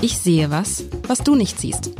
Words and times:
Ich 0.00 0.16
sehe 0.18 0.48
was, 0.48 0.84
was 1.08 1.24
du 1.24 1.34
nicht 1.34 1.58
siehst. 1.58 1.90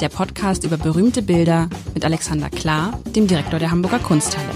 Der 0.00 0.08
Podcast 0.08 0.64
über 0.64 0.78
berühmte 0.78 1.20
Bilder 1.20 1.68
mit 1.92 2.02
Alexander 2.02 2.48
Klar, 2.48 2.98
dem 3.14 3.26
Direktor 3.26 3.58
der 3.58 3.70
Hamburger 3.70 3.98
Kunsthalle. 3.98 4.48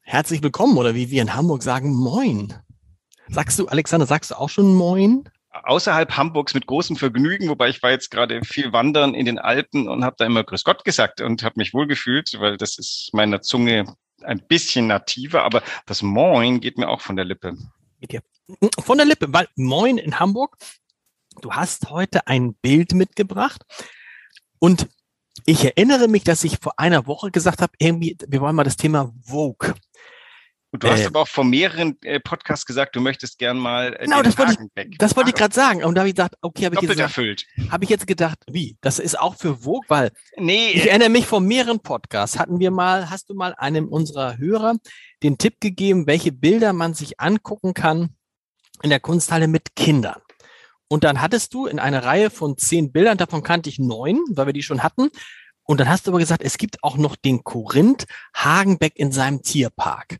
Herzlich 0.00 0.42
willkommen 0.42 0.78
oder 0.78 0.94
wie 0.94 1.10
wir 1.10 1.20
in 1.20 1.34
Hamburg 1.34 1.62
sagen, 1.62 1.94
moin. 1.94 2.54
Sagst 3.28 3.58
du, 3.58 3.68
Alexander, 3.68 4.06
sagst 4.06 4.30
du 4.30 4.36
auch 4.36 4.48
schon 4.48 4.74
moin? 4.74 5.28
außerhalb 5.64 6.16
Hamburgs 6.16 6.54
mit 6.54 6.66
großem 6.66 6.96
Vergnügen, 6.96 7.48
wobei 7.48 7.68
ich 7.68 7.82
war 7.82 7.90
jetzt 7.90 8.10
gerade 8.10 8.40
viel 8.44 8.72
wandern 8.72 9.14
in 9.14 9.26
den 9.26 9.38
Alpen 9.38 9.88
und 9.88 10.04
habe 10.04 10.16
da 10.18 10.24
immer 10.24 10.44
Grüß 10.44 10.64
Gott 10.64 10.84
gesagt 10.84 11.20
und 11.20 11.42
habe 11.42 11.54
mich 11.56 11.74
wohlgefühlt, 11.74 12.34
weil 12.38 12.56
das 12.56 12.78
ist 12.78 13.10
meiner 13.12 13.42
Zunge 13.42 13.84
ein 14.24 14.40
bisschen 14.46 14.86
nativer, 14.86 15.42
aber 15.42 15.62
das 15.86 16.02
Moin 16.02 16.60
geht 16.60 16.78
mir 16.78 16.88
auch 16.88 17.00
von 17.00 17.16
der 17.16 17.24
Lippe. 17.24 17.56
Von 18.80 18.98
der 18.98 19.06
Lippe, 19.06 19.32
weil 19.32 19.48
Moin 19.56 19.98
in 19.98 20.18
Hamburg, 20.18 20.56
du 21.40 21.52
hast 21.52 21.90
heute 21.90 22.26
ein 22.26 22.54
Bild 22.54 22.94
mitgebracht 22.94 23.64
und 24.58 24.88
ich 25.46 25.64
erinnere 25.64 26.08
mich, 26.08 26.24
dass 26.24 26.44
ich 26.44 26.58
vor 26.58 26.78
einer 26.78 27.06
Woche 27.06 27.30
gesagt 27.30 27.62
habe, 27.62 27.72
irgendwie, 27.78 28.16
wir 28.26 28.40
wollen 28.40 28.56
mal 28.56 28.64
das 28.64 28.76
Thema 28.76 29.12
Vogue 29.22 29.74
und 30.72 30.84
du 30.84 30.86
äh, 30.86 30.92
hast 30.92 31.06
aber 31.06 31.20
auch 31.20 31.28
vor 31.28 31.44
mehreren 31.44 31.96
äh, 32.02 32.20
Podcasts 32.20 32.64
gesagt, 32.64 32.94
du 32.94 33.00
möchtest 33.00 33.38
gern 33.38 33.58
mal 33.58 33.94
äh, 33.98 34.04
genau, 34.04 34.22
das 34.22 34.38
wollte 34.38 34.56
ich, 34.76 34.98
das 34.98 35.16
wollte 35.16 35.30
ich 35.30 35.34
gerade 35.34 35.54
sagen. 35.54 35.82
Und 35.82 35.96
da 35.96 36.02
habe 36.02 36.08
ich 36.08 36.14
gedacht, 36.14 36.34
okay, 36.42 36.66
habe 36.66 36.76
ich 36.76 36.82
jetzt 36.82 36.98
erfüllt. 36.98 37.46
Habe 37.70 37.84
ich 37.84 37.90
jetzt 37.90 38.06
gedacht, 38.06 38.38
wie? 38.48 38.76
Das 38.80 38.98
ist 38.98 39.18
auch 39.18 39.36
für 39.36 39.56
Vogue, 39.64 39.84
weil 39.88 40.12
nee, 40.36 40.70
ich 40.70 40.88
erinnere 40.88 41.08
mich 41.08 41.26
vor 41.26 41.40
mehreren 41.40 41.80
Podcasts 41.80 42.38
hatten 42.38 42.60
wir 42.60 42.70
mal, 42.70 43.10
hast 43.10 43.30
du 43.30 43.34
mal 43.34 43.54
einem 43.54 43.88
unserer 43.88 44.38
Hörer 44.38 44.76
den 45.22 45.38
Tipp 45.38 45.60
gegeben, 45.60 46.06
welche 46.06 46.32
Bilder 46.32 46.72
man 46.72 46.94
sich 46.94 47.18
angucken 47.18 47.74
kann 47.74 48.10
in 48.82 48.90
der 48.90 49.00
Kunsthalle 49.00 49.48
mit 49.48 49.74
Kindern. 49.74 50.20
Und 50.88 51.04
dann 51.04 51.20
hattest 51.20 51.52
du 51.54 51.66
in 51.66 51.78
einer 51.78 52.04
Reihe 52.04 52.30
von 52.30 52.56
zehn 52.56 52.92
Bildern, 52.92 53.18
davon 53.18 53.42
kannte 53.42 53.68
ich 53.68 53.78
neun, 53.78 54.20
weil 54.30 54.46
wir 54.46 54.52
die 54.52 54.62
schon 54.62 54.82
hatten. 54.82 55.10
Und 55.64 55.78
dann 55.78 55.88
hast 55.88 56.06
du 56.06 56.10
aber 56.12 56.18
gesagt, 56.18 56.42
es 56.42 56.58
gibt 56.58 56.82
auch 56.82 56.96
noch 56.96 57.16
den 57.16 57.44
Korinth 57.44 58.06
Hagenbeck 58.34 58.94
in 58.96 59.12
seinem 59.12 59.42
Tierpark. 59.42 60.18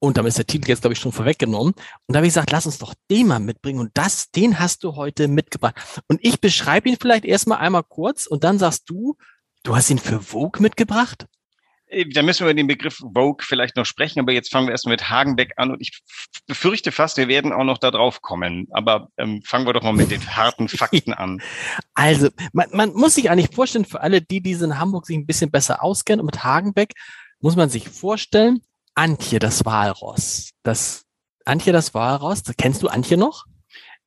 Und 0.00 0.16
damit 0.16 0.30
ist 0.30 0.38
der 0.38 0.46
Titel 0.46 0.68
jetzt, 0.68 0.82
glaube 0.82 0.92
ich, 0.92 1.00
schon 1.00 1.12
vorweggenommen. 1.12 1.72
Und 1.72 2.12
da 2.12 2.18
habe 2.18 2.26
ich 2.26 2.30
gesagt, 2.30 2.52
lass 2.52 2.66
uns 2.66 2.78
doch 2.78 2.94
den 3.10 3.26
mal 3.26 3.40
mitbringen. 3.40 3.80
Und 3.80 3.90
das, 3.94 4.30
den 4.30 4.58
hast 4.60 4.84
du 4.84 4.94
heute 4.96 5.26
mitgebracht. 5.28 6.02
Und 6.06 6.20
ich 6.22 6.40
beschreibe 6.40 6.88
ihn 6.88 6.96
vielleicht 7.00 7.24
erstmal 7.24 7.58
einmal 7.58 7.82
kurz 7.82 8.26
und 8.26 8.44
dann 8.44 8.58
sagst 8.58 8.88
du, 8.88 9.16
du 9.64 9.74
hast 9.74 9.90
ihn 9.90 9.98
für 9.98 10.20
Vogue 10.20 10.62
mitgebracht? 10.62 11.26
Äh, 11.88 12.06
da 12.08 12.22
müssen 12.22 12.40
wir 12.40 12.50
über 12.50 12.54
den 12.54 12.66
Begriff 12.66 12.98
Vogue 12.98 13.44
vielleicht 13.44 13.76
noch 13.76 13.86
sprechen, 13.86 14.20
aber 14.20 14.32
jetzt 14.32 14.50
fangen 14.50 14.66
wir 14.66 14.72
erstmal 14.72 14.92
mit 14.92 15.08
Hagenbeck 15.08 15.54
an 15.56 15.70
und 15.70 15.80
ich 15.80 16.00
befürchte 16.46 16.92
fast, 16.92 17.16
wir 17.16 17.28
werden 17.28 17.52
auch 17.52 17.64
noch 17.64 17.78
da 17.78 17.90
drauf 17.90 18.22
kommen. 18.22 18.68
Aber 18.70 19.08
ähm, 19.16 19.42
fangen 19.42 19.66
wir 19.66 19.72
doch 19.72 19.82
mal 19.82 19.92
mit 19.92 20.10
den 20.10 20.36
harten 20.36 20.68
Fakten 20.68 21.12
an. 21.12 21.42
Also, 21.94 22.28
man, 22.52 22.68
man 22.72 22.92
muss 22.92 23.14
sich 23.14 23.30
eigentlich 23.30 23.54
vorstellen, 23.54 23.84
für 23.84 24.00
alle, 24.00 24.22
die, 24.22 24.40
die 24.40 24.52
in 24.52 24.78
Hamburg 24.78 25.06
sich 25.06 25.16
ein 25.16 25.26
bisschen 25.26 25.50
besser 25.50 25.82
auskennen 25.82 26.20
und 26.20 26.26
mit 26.26 26.44
Hagenbeck, 26.44 26.92
muss 27.40 27.56
man 27.56 27.68
sich 27.68 27.88
vorstellen, 27.88 28.62
Antje 28.98 29.38
das 29.38 29.64
Walross. 29.64 30.50
Das 30.64 31.04
Antje 31.44 31.72
das 31.72 31.94
Walross, 31.94 32.42
kennst 32.56 32.82
du 32.82 32.88
Antje 32.88 33.16
noch? 33.16 33.44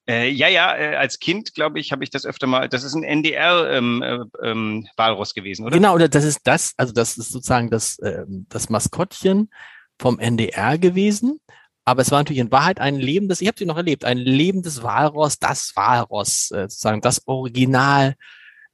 Äh, 0.05 0.29
ja, 0.29 0.49
ja, 0.49 0.75
äh, 0.75 0.95
als 0.97 1.19
Kind, 1.19 1.53
glaube 1.53 1.79
ich, 1.79 1.93
habe 1.93 2.03
ich 2.03 2.09
das 2.09 2.25
öfter 2.25 2.45
mal, 2.45 2.67
das 2.67 2.83
ist 2.83 2.93
ein 2.93 3.03
NDR-Walross 3.05 3.77
ähm, 3.77 4.03
äh, 4.03 4.49
ähm, 4.49 4.87
gewesen, 5.33 5.65
oder? 5.65 5.77
Genau, 5.77 5.95
oder 5.95 6.09
das 6.09 6.25
ist 6.25 6.41
das, 6.43 6.73
also 6.75 6.91
das 6.91 7.17
ist 7.17 7.31
sozusagen 7.31 7.69
das, 7.69 7.99
äh, 7.99 8.25
das 8.27 8.69
Maskottchen 8.69 9.49
vom 9.97 10.19
NDR 10.19 10.77
gewesen. 10.77 11.39
Aber 11.85 12.01
es 12.01 12.11
war 12.11 12.19
natürlich 12.19 12.41
in 12.41 12.51
Wahrheit 12.51 12.81
ein 12.81 12.95
lebendes, 12.95 13.39
ich 13.39 13.47
habe 13.47 13.57
sie 13.57 13.65
noch 13.65 13.77
erlebt, 13.77 14.03
ein 14.03 14.17
lebendes 14.17 14.83
Walross, 14.83 15.39
das 15.39 15.71
Walross, 15.75 16.51
äh, 16.51 16.63
sozusagen 16.63 16.99
das 16.99 17.25
Original 17.27 18.15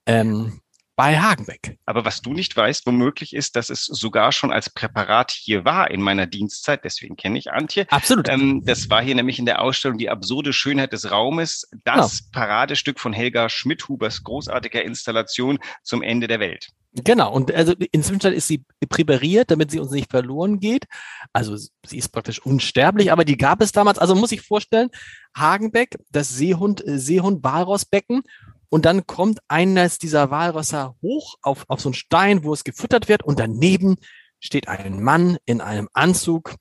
ähm, 0.07 0.61
bei 0.97 1.19
Hagenbeck. 1.19 1.77
Aber 1.85 2.05
was 2.05 2.21
du 2.21 2.33
nicht 2.33 2.57
weißt, 2.57 2.87
womöglich 2.87 3.35
ist, 3.35 3.55
dass 3.55 3.69
es 3.69 3.85
sogar 3.85 4.31
schon 4.31 4.51
als 4.51 4.71
Präparat 4.71 5.31
hier 5.31 5.63
war 5.63 5.91
in 5.91 6.01
meiner 6.01 6.25
Dienstzeit. 6.25 6.83
Deswegen 6.83 7.15
kenne 7.15 7.37
ich 7.37 7.51
Antje. 7.51 7.85
Absolut. 7.91 8.27
Ähm, 8.27 8.63
das 8.65 8.89
war 8.89 9.03
hier 9.03 9.13
nämlich 9.13 9.37
in 9.37 9.45
der 9.45 9.61
Ausstellung 9.61 9.99
Die 9.99 10.09
absurde 10.09 10.53
Schönheit 10.53 10.93
des 10.93 11.11
Raumes, 11.11 11.69
das 11.85 12.17
genau. 12.17 12.29
Paradestück 12.31 12.99
von 12.99 13.13
Helga 13.13 13.47
Schmidhubers 13.47 14.23
großartiger 14.23 14.83
Installation 14.83 15.59
zum 15.83 16.01
Ende 16.01 16.27
der 16.27 16.39
Welt. 16.39 16.69
Genau, 16.93 17.31
und 17.31 17.53
also 17.53 17.75
inzwischen 17.91 18.33
ist 18.33 18.47
sie 18.47 18.65
präpariert, 18.89 19.51
damit 19.51 19.69
sie 19.69 19.79
uns 19.79 19.91
nicht 19.91 20.09
verloren 20.09 20.59
geht. 20.59 20.85
Also 21.31 21.55
sie 21.55 21.97
ist 21.97 22.09
praktisch 22.09 22.39
unsterblich, 22.39 23.11
aber 23.11 23.23
die 23.23 23.37
gab 23.37 23.61
es 23.61 23.71
damals. 23.71 23.99
Also 23.99 24.15
muss 24.15 24.31
ich 24.31 24.41
vorstellen, 24.41 24.89
Hagenbeck, 25.35 25.97
das 26.09 26.29
Seehund, 26.29 26.81
Seehund-Walrossbecken 26.83 28.23
und 28.69 28.85
dann 28.85 29.07
kommt 29.07 29.39
eines 29.47 29.97
dieser 29.97 30.29
Walrösser 30.29 30.95
hoch 31.01 31.35
auf, 31.41 31.65
auf 31.67 31.79
so 31.79 31.89
einen 31.89 31.93
Stein, 31.93 32.43
wo 32.43 32.53
es 32.53 32.63
gefüttert 32.63 33.07
wird. 33.07 33.23
Und 33.23 33.39
daneben 33.39 33.95
steht 34.39 34.67
ein 34.67 35.01
Mann 35.01 35.37
in 35.45 35.61
einem 35.61 35.89
Anzug 35.93 36.55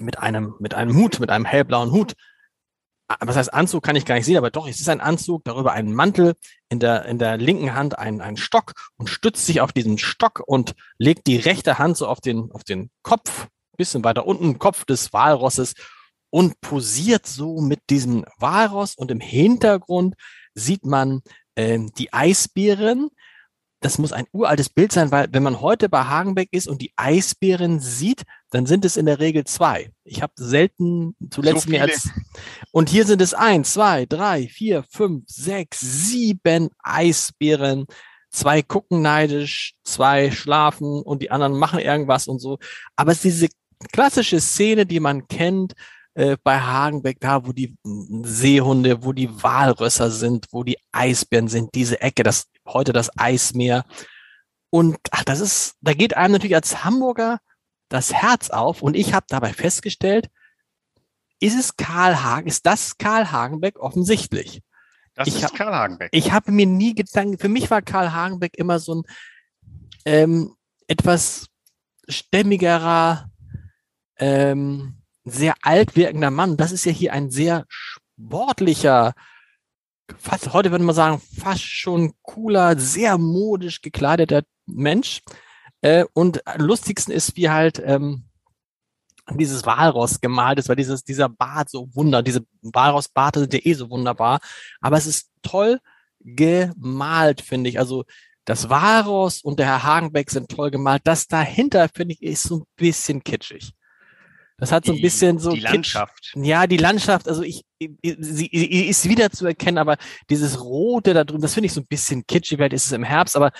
mit 0.00 0.18
einem, 0.18 0.54
mit 0.60 0.74
einem 0.74 0.96
Hut, 0.96 1.20
mit 1.20 1.30
einem 1.30 1.44
hellblauen 1.44 1.92
Hut. 1.92 2.14
Ah, 3.08 3.16
was 3.20 3.36
heißt 3.36 3.52
Anzug, 3.52 3.82
kann 3.82 3.96
ich 3.96 4.06
gar 4.06 4.14
nicht 4.14 4.24
sehen, 4.24 4.36
aber 4.36 4.50
doch, 4.50 4.68
es 4.68 4.80
ist 4.80 4.88
ein 4.88 5.00
Anzug, 5.00 5.44
darüber 5.44 5.72
einen 5.72 5.92
Mantel, 5.92 6.36
in 6.68 6.78
der, 6.78 7.04
in 7.06 7.18
der 7.18 7.36
linken 7.36 7.74
Hand 7.74 7.98
ein, 7.98 8.20
ein 8.20 8.36
Stock 8.36 8.72
und 8.96 9.08
stützt 9.08 9.44
sich 9.46 9.60
auf 9.60 9.72
diesen 9.72 9.98
Stock 9.98 10.42
und 10.46 10.74
legt 10.96 11.26
die 11.26 11.36
rechte 11.36 11.78
Hand 11.78 11.96
so 11.96 12.06
auf 12.06 12.20
den, 12.20 12.50
auf 12.52 12.62
den 12.62 12.90
Kopf, 13.02 13.48
bisschen 13.76 14.04
weiter 14.04 14.26
unten, 14.26 14.58
Kopf 14.58 14.84
des 14.84 15.12
Walrosses 15.12 15.74
und 16.30 16.60
posiert 16.60 17.26
so 17.26 17.60
mit 17.60 17.80
diesem 17.90 18.24
Walross 18.38 18.94
und 18.94 19.10
im 19.10 19.20
Hintergrund 19.20 20.14
sieht 20.54 20.84
man 20.84 21.22
äh, 21.54 21.78
die 21.98 22.12
Eisbären. 22.12 23.10
Das 23.82 23.96
muss 23.96 24.12
ein 24.12 24.26
uraltes 24.32 24.68
Bild 24.68 24.92
sein, 24.92 25.10
weil 25.10 25.28
wenn 25.30 25.42
man 25.42 25.62
heute 25.62 25.88
bei 25.88 26.04
Hagenbeck 26.04 26.50
ist 26.52 26.68
und 26.68 26.82
die 26.82 26.92
Eisbären 26.96 27.80
sieht, 27.80 28.24
dann 28.50 28.66
sind 28.66 28.84
es 28.84 28.98
in 28.98 29.06
der 29.06 29.20
Regel 29.20 29.44
zwei. 29.44 29.90
Ich 30.04 30.20
habe 30.20 30.34
selten 30.36 31.16
zuletzt 31.30 31.62
so 31.62 31.70
mehr 31.70 31.82
als. 31.82 32.10
Und 32.72 32.90
hier 32.90 33.06
sind 33.06 33.22
es 33.22 33.32
eins, 33.32 33.72
zwei, 33.72 34.04
drei, 34.04 34.48
vier, 34.48 34.84
fünf, 34.90 35.24
sechs, 35.26 35.80
sieben 35.80 36.68
Eisbären. 36.82 37.86
Zwei 38.30 38.62
gucken 38.62 39.00
neidisch, 39.00 39.74
zwei 39.82 40.30
schlafen 40.30 41.02
und 41.02 41.22
die 41.22 41.30
anderen 41.30 41.58
machen 41.58 41.80
irgendwas 41.80 42.28
und 42.28 42.38
so. 42.38 42.58
Aber 42.96 43.12
es 43.12 43.24
ist 43.24 43.40
diese 43.40 43.48
klassische 43.92 44.40
Szene, 44.40 44.84
die 44.86 45.00
man 45.00 45.26
kennt, 45.26 45.74
äh, 46.14 46.36
bei 46.42 46.60
Hagenbeck, 46.60 47.18
da 47.20 47.46
wo 47.46 47.52
die 47.52 47.76
Seehunde, 47.84 49.04
wo 49.04 49.12
die 49.12 49.30
Walrösser 49.42 50.10
sind, 50.10 50.46
wo 50.50 50.64
die 50.64 50.78
Eisbären 50.92 51.48
sind, 51.48 51.74
diese 51.74 52.00
Ecke, 52.00 52.22
das 52.22 52.48
heute 52.66 52.92
das 52.92 53.10
Eismeer. 53.18 53.84
Und 54.70 54.98
ach, 55.10 55.24
das 55.24 55.40
ist, 55.40 55.76
da 55.80 55.94
geht 55.94 56.16
einem 56.16 56.32
natürlich 56.32 56.54
als 56.56 56.84
Hamburger 56.84 57.40
das 57.88 58.12
Herz 58.12 58.50
auf. 58.50 58.82
Und 58.82 58.96
ich 58.96 59.14
habe 59.14 59.26
dabei 59.28 59.52
festgestellt, 59.52 60.30
ist 61.40 61.58
es 61.58 61.76
Karl 61.76 62.22
Hagen, 62.22 62.48
ist 62.48 62.66
das 62.66 62.98
Karl 62.98 63.32
Hagenbeck 63.32 63.78
offensichtlich? 63.78 64.62
Das 65.14 65.26
ich 65.26 65.36
ist 65.36 65.44
hab, 65.44 65.54
Karl 65.54 65.74
Hagenbeck. 65.74 66.10
Ich 66.12 66.32
habe 66.32 66.52
mir 66.52 66.66
nie 66.66 66.94
Gedanken, 66.94 67.38
für 67.38 67.48
mich 67.48 67.70
war 67.70 67.82
Karl 67.82 68.12
Hagenbeck 68.12 68.56
immer 68.56 68.78
so 68.78 68.96
ein 68.96 69.02
ähm, 70.04 70.54
etwas 70.86 71.46
stämmigerer, 72.08 73.30
ähm, 74.18 74.99
sehr 75.30 75.54
alt 75.62 75.96
wirkender 75.96 76.30
Mann. 76.30 76.56
Das 76.56 76.72
ist 76.72 76.84
ja 76.84 76.92
hier 76.92 77.12
ein 77.12 77.30
sehr 77.30 77.64
sportlicher, 77.68 79.14
fast 80.18 80.52
heute 80.52 80.70
würde 80.70 80.84
man 80.84 80.94
sagen, 80.94 81.20
fast 81.38 81.62
schon 81.62 82.12
cooler, 82.22 82.78
sehr 82.78 83.18
modisch 83.18 83.80
gekleideter 83.80 84.42
Mensch. 84.66 85.22
Äh, 85.82 86.04
und 86.12 86.42
lustigsten 86.56 87.12
ist, 87.12 87.36
wie 87.36 87.48
halt 87.48 87.82
ähm, 87.84 88.24
dieses 89.34 89.64
Walross 89.64 90.20
gemalt 90.20 90.58
ist, 90.58 90.68
weil 90.68 90.76
dieses, 90.76 91.04
dieser 91.04 91.28
Bart 91.28 91.70
so 91.70 91.88
wunder, 91.94 92.22
diese 92.22 92.44
Walross-Barte 92.62 93.40
sind 93.40 93.54
ja 93.54 93.60
eh 93.62 93.74
so 93.74 93.90
wunderbar. 93.90 94.40
Aber 94.80 94.96
es 94.96 95.06
ist 95.06 95.30
toll 95.42 95.80
gemalt, 96.20 97.40
finde 97.40 97.70
ich. 97.70 97.78
Also 97.78 98.04
das 98.44 98.68
Walross 98.68 99.42
und 99.42 99.58
der 99.58 99.66
Herr 99.66 99.82
Hagenbeck 99.82 100.30
sind 100.30 100.50
toll 100.50 100.70
gemalt. 100.70 101.02
Das 101.04 101.28
dahinter, 101.28 101.88
finde 101.88 102.14
ich, 102.14 102.22
ist 102.22 102.42
so 102.44 102.58
ein 102.58 102.64
bisschen 102.76 103.22
kitschig. 103.22 103.74
Das 104.60 104.72
hat 104.72 104.84
so 104.84 104.92
ein 104.92 105.00
bisschen 105.00 105.38
so. 105.38 105.52
Die 105.52 105.60
Landschaft. 105.60 106.32
Ja, 106.36 106.66
die 106.66 106.76
Landschaft, 106.76 107.26
also 107.26 107.42
ich, 107.42 107.64
sie, 107.80 108.46
ist 108.46 109.08
wieder 109.08 109.30
zu 109.30 109.46
erkennen, 109.46 109.78
aber 109.78 109.96
dieses 110.28 110.62
Rote 110.62 111.14
da 111.14 111.24
drüben, 111.24 111.40
das 111.40 111.54
finde 111.54 111.66
ich 111.66 111.72
so 111.72 111.80
ein 111.80 111.86
bisschen 111.86 112.26
kitschig, 112.26 112.58
weil 112.58 112.72
es 112.72 112.84
ist 112.84 112.92
im 112.92 113.02
Herbst, 113.02 113.36
aber, 113.36 113.52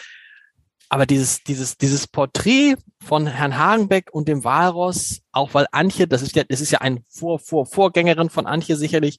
aber 0.91 1.07
dieses, 1.07 1.43
dieses, 1.43 1.79
dieses 1.79 2.07
Porträt 2.07 2.77
von 3.03 3.27
Herrn 3.27 3.57
Hagenbeck 3.57 4.11
und 4.13 4.29
dem 4.29 4.45
Walross, 4.45 5.23
auch 5.33 5.55
weil 5.55 5.67
Antje, 5.73 6.07
das 6.07 6.21
ist 6.21 6.37
ja, 6.37 6.45
das 6.45 6.61
ist 6.61 6.71
ja 6.71 6.83
ein 6.83 7.03
Vor, 7.09 7.39
Vor, 7.39 7.65
Vorgängerin 7.65 8.29
von 8.29 8.47
Antje 8.47 8.77
sicherlich, 8.77 9.19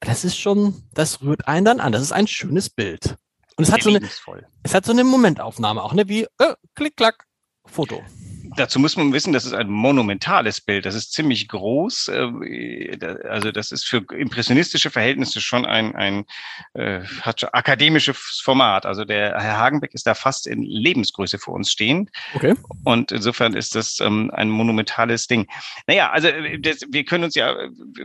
das 0.00 0.24
ist 0.24 0.36
schon, 0.36 0.82
das 0.92 1.22
rührt 1.22 1.46
einen 1.46 1.64
dann 1.64 1.80
an. 1.80 1.92
Das 1.92 2.02
ist 2.02 2.12
ein 2.12 2.26
schönes 2.26 2.68
Bild. 2.68 3.16
Und 3.56 3.64
es 3.64 3.72
hat 3.72 3.82
so 3.82 3.88
eine, 3.88 4.00
es 4.62 4.74
hat 4.74 4.84
so 4.84 4.92
eine 4.92 5.04
Momentaufnahme 5.04 5.82
auch, 5.82 5.94
ne, 5.94 6.08
wie, 6.08 6.24
äh, 6.38 6.54
klick, 6.74 6.96
klack, 6.96 7.24
Foto. 7.64 8.02
Dazu 8.56 8.78
muss 8.78 8.96
man 8.96 9.12
wissen, 9.12 9.32
das 9.32 9.44
ist 9.44 9.52
ein 9.52 9.70
monumentales 9.70 10.60
Bild. 10.60 10.86
Das 10.86 10.94
ist 10.94 11.12
ziemlich 11.12 11.48
groß. 11.48 12.08
Äh, 12.08 12.98
also 13.28 13.52
das 13.52 13.72
ist 13.72 13.86
für 13.86 14.04
impressionistische 14.12 14.90
Verhältnisse 14.90 15.40
schon 15.40 15.64
ein, 15.64 15.94
ein 15.94 16.24
äh, 16.74 17.02
hat 17.22 17.54
akademisches 17.54 18.40
Format. 18.42 18.86
Also 18.86 19.04
der 19.04 19.40
Herr 19.40 19.58
Hagenbeck 19.58 19.94
ist 19.94 20.06
da 20.06 20.14
fast 20.14 20.46
in 20.46 20.62
Lebensgröße 20.62 21.38
vor 21.38 21.54
uns 21.54 21.70
stehend. 21.70 22.10
Okay. 22.34 22.54
Und 22.84 23.12
insofern 23.12 23.54
ist 23.54 23.74
das 23.74 24.00
ähm, 24.00 24.30
ein 24.32 24.48
monumentales 24.48 25.26
Ding. 25.26 25.46
Naja, 25.86 26.10
also 26.10 26.28
äh, 26.28 26.58
das, 26.58 26.80
wir 26.88 27.04
können 27.04 27.24
uns 27.24 27.34
ja, 27.34 27.54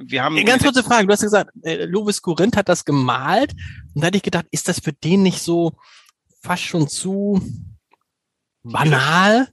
wir 0.03 0.23
haben. 0.23 0.43
Ganz 0.45 0.63
kurze 0.63 0.83
Frage. 0.83 1.07
Du 1.07 1.13
hast 1.13 1.21
gesagt, 1.21 1.51
äh, 1.63 1.85
Louis 1.85 2.21
Corinth 2.21 2.57
hat 2.57 2.69
das 2.69 2.85
gemalt. 2.85 3.53
Und 3.93 4.01
da 4.01 4.07
hatte 4.07 4.17
ich 4.17 4.23
gedacht, 4.23 4.45
ist 4.51 4.67
das 4.67 4.79
für 4.79 4.93
den 4.93 5.23
nicht 5.23 5.41
so 5.41 5.73
fast 6.41 6.63
schon 6.63 6.87
zu 6.87 7.41
banal? 8.63 9.47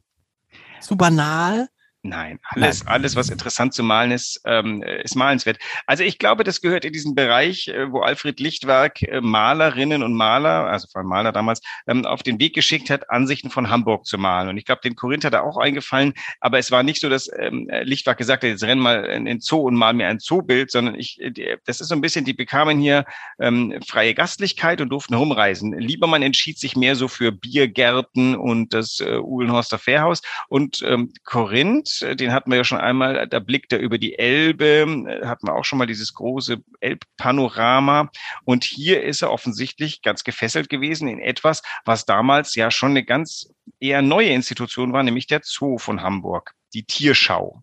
Zu 0.81 0.97
banal? 0.97 1.69
Nein, 2.03 2.39
alles, 2.45 2.87
alles, 2.87 3.17
was 3.17 3.29
interessant 3.29 3.75
zu 3.75 3.83
malen 3.83 4.13
ist, 4.13 4.41
ähm, 4.45 4.85
ist 4.85 5.17
malenswert. 5.17 5.59
Also 5.85 6.05
ich 6.05 6.21
glaube, 6.21 6.45
das 6.45 6.61
gehört 6.61 6.85
in 6.85 6.93
diesen 6.93 7.17
Bereich, 7.17 7.67
äh, 7.67 7.91
wo 7.91 8.03
Alfred 8.03 8.39
Lichtwerk 8.39 9.03
äh, 9.03 9.21
Malerinnen 9.21 10.05
und 10.05 10.15
Maler, 10.15 10.67
also 10.67 10.87
vor 10.93 11.01
allem 11.01 11.09
Maler 11.09 11.33
damals, 11.33 11.61
ähm, 11.89 12.07
auf 12.07 12.23
den 12.23 12.39
Weg 12.39 12.55
geschickt 12.55 12.89
hat, 12.89 13.11
Ansichten 13.11 13.51
von 13.51 13.69
Hamburg 13.69 14.07
zu 14.07 14.17
malen. 14.17 14.49
Und 14.49 14.59
ich 14.59 14.65
glaube, 14.65 14.81
den 14.83 14.95
Korinth 14.95 15.25
hat 15.25 15.33
er 15.33 15.43
auch 15.43 15.57
eingefallen, 15.57 16.15
aber 16.39 16.61
es 16.61 16.71
war 16.71 16.85
nicht 16.85 17.01
so, 17.01 17.09
dass 17.09 17.29
ähm, 17.37 17.69
Lichtwerk 17.83 18.19
gesagt 18.19 18.45
hat, 18.45 18.51
jetzt 18.51 18.63
renn 18.63 18.79
mal 18.79 19.05
in 19.07 19.25
den 19.25 19.41
Zoo 19.41 19.63
und 19.63 19.75
mal 19.75 19.93
mir 19.93 20.07
ein 20.07 20.21
Zoobild, 20.21 20.71
sondern 20.71 20.95
ich, 20.95 21.21
äh, 21.21 21.57
das 21.67 21.81
ist 21.81 21.89
so 21.89 21.97
ein 21.97 22.01
bisschen, 22.01 22.25
die 22.25 22.33
bekamen 22.33 22.79
hier 22.79 23.07
ähm, 23.41 23.75
freie 23.85 24.15
Gastlichkeit 24.15 24.81
und 24.81 24.91
durften 24.91 25.15
herumreisen. 25.15 25.77
Liebermann 25.77 26.23
entschied 26.23 26.61
sich 26.61 26.77
mehr 26.77 26.95
so 26.95 27.09
für 27.09 27.33
Biergärten 27.33 28.37
und 28.37 28.73
das 28.73 29.01
äh, 29.01 29.19
Uhlenhorster 29.19 29.81
Fährhaus 29.81 30.23
und 30.49 30.81
ähm, 30.87 31.13
Korinth 31.25 31.88
äh, 32.03 32.17
den 32.17 32.33
hatten 32.33 32.51
wir 32.51 32.57
ja 32.57 32.65
schon 32.65 32.79
einmal, 32.79 33.29
da 33.29 33.39
blickt 33.39 33.73
er 33.73 33.79
über 33.79 33.99
die 33.99 34.19
Elbe, 34.19 34.87
äh, 35.09 35.27
hatten 35.27 35.47
wir 35.47 35.55
auch 35.55 35.65
schon 35.65 35.79
mal 35.79 35.87
dieses 35.87 36.15
große 36.15 36.59
Elbpanorama. 36.81 38.11
Und 38.45 38.65
hier 38.65 39.03
ist 39.03 39.23
er 39.23 39.31
offensichtlich 39.31 40.03
ganz 40.03 40.25
gefesselt 40.25 40.69
gewesen 40.69 41.09
in 41.09 41.21
etwas, 41.21 41.63
was 41.85 42.05
damals 42.05 42.55
ja 42.55 42.71
schon 42.71 42.91
eine 42.91 43.05
ganz 43.05 43.49
eher 43.81 44.03
neue 44.03 44.31
Institution 44.31 44.93
war, 44.93 45.03
nämlich 45.03 45.27
der 45.27 45.41
Zoo 45.45 45.79
von 45.79 46.03
Hamburg, 46.03 46.53
die 46.75 46.85
Tierschau 46.85 47.61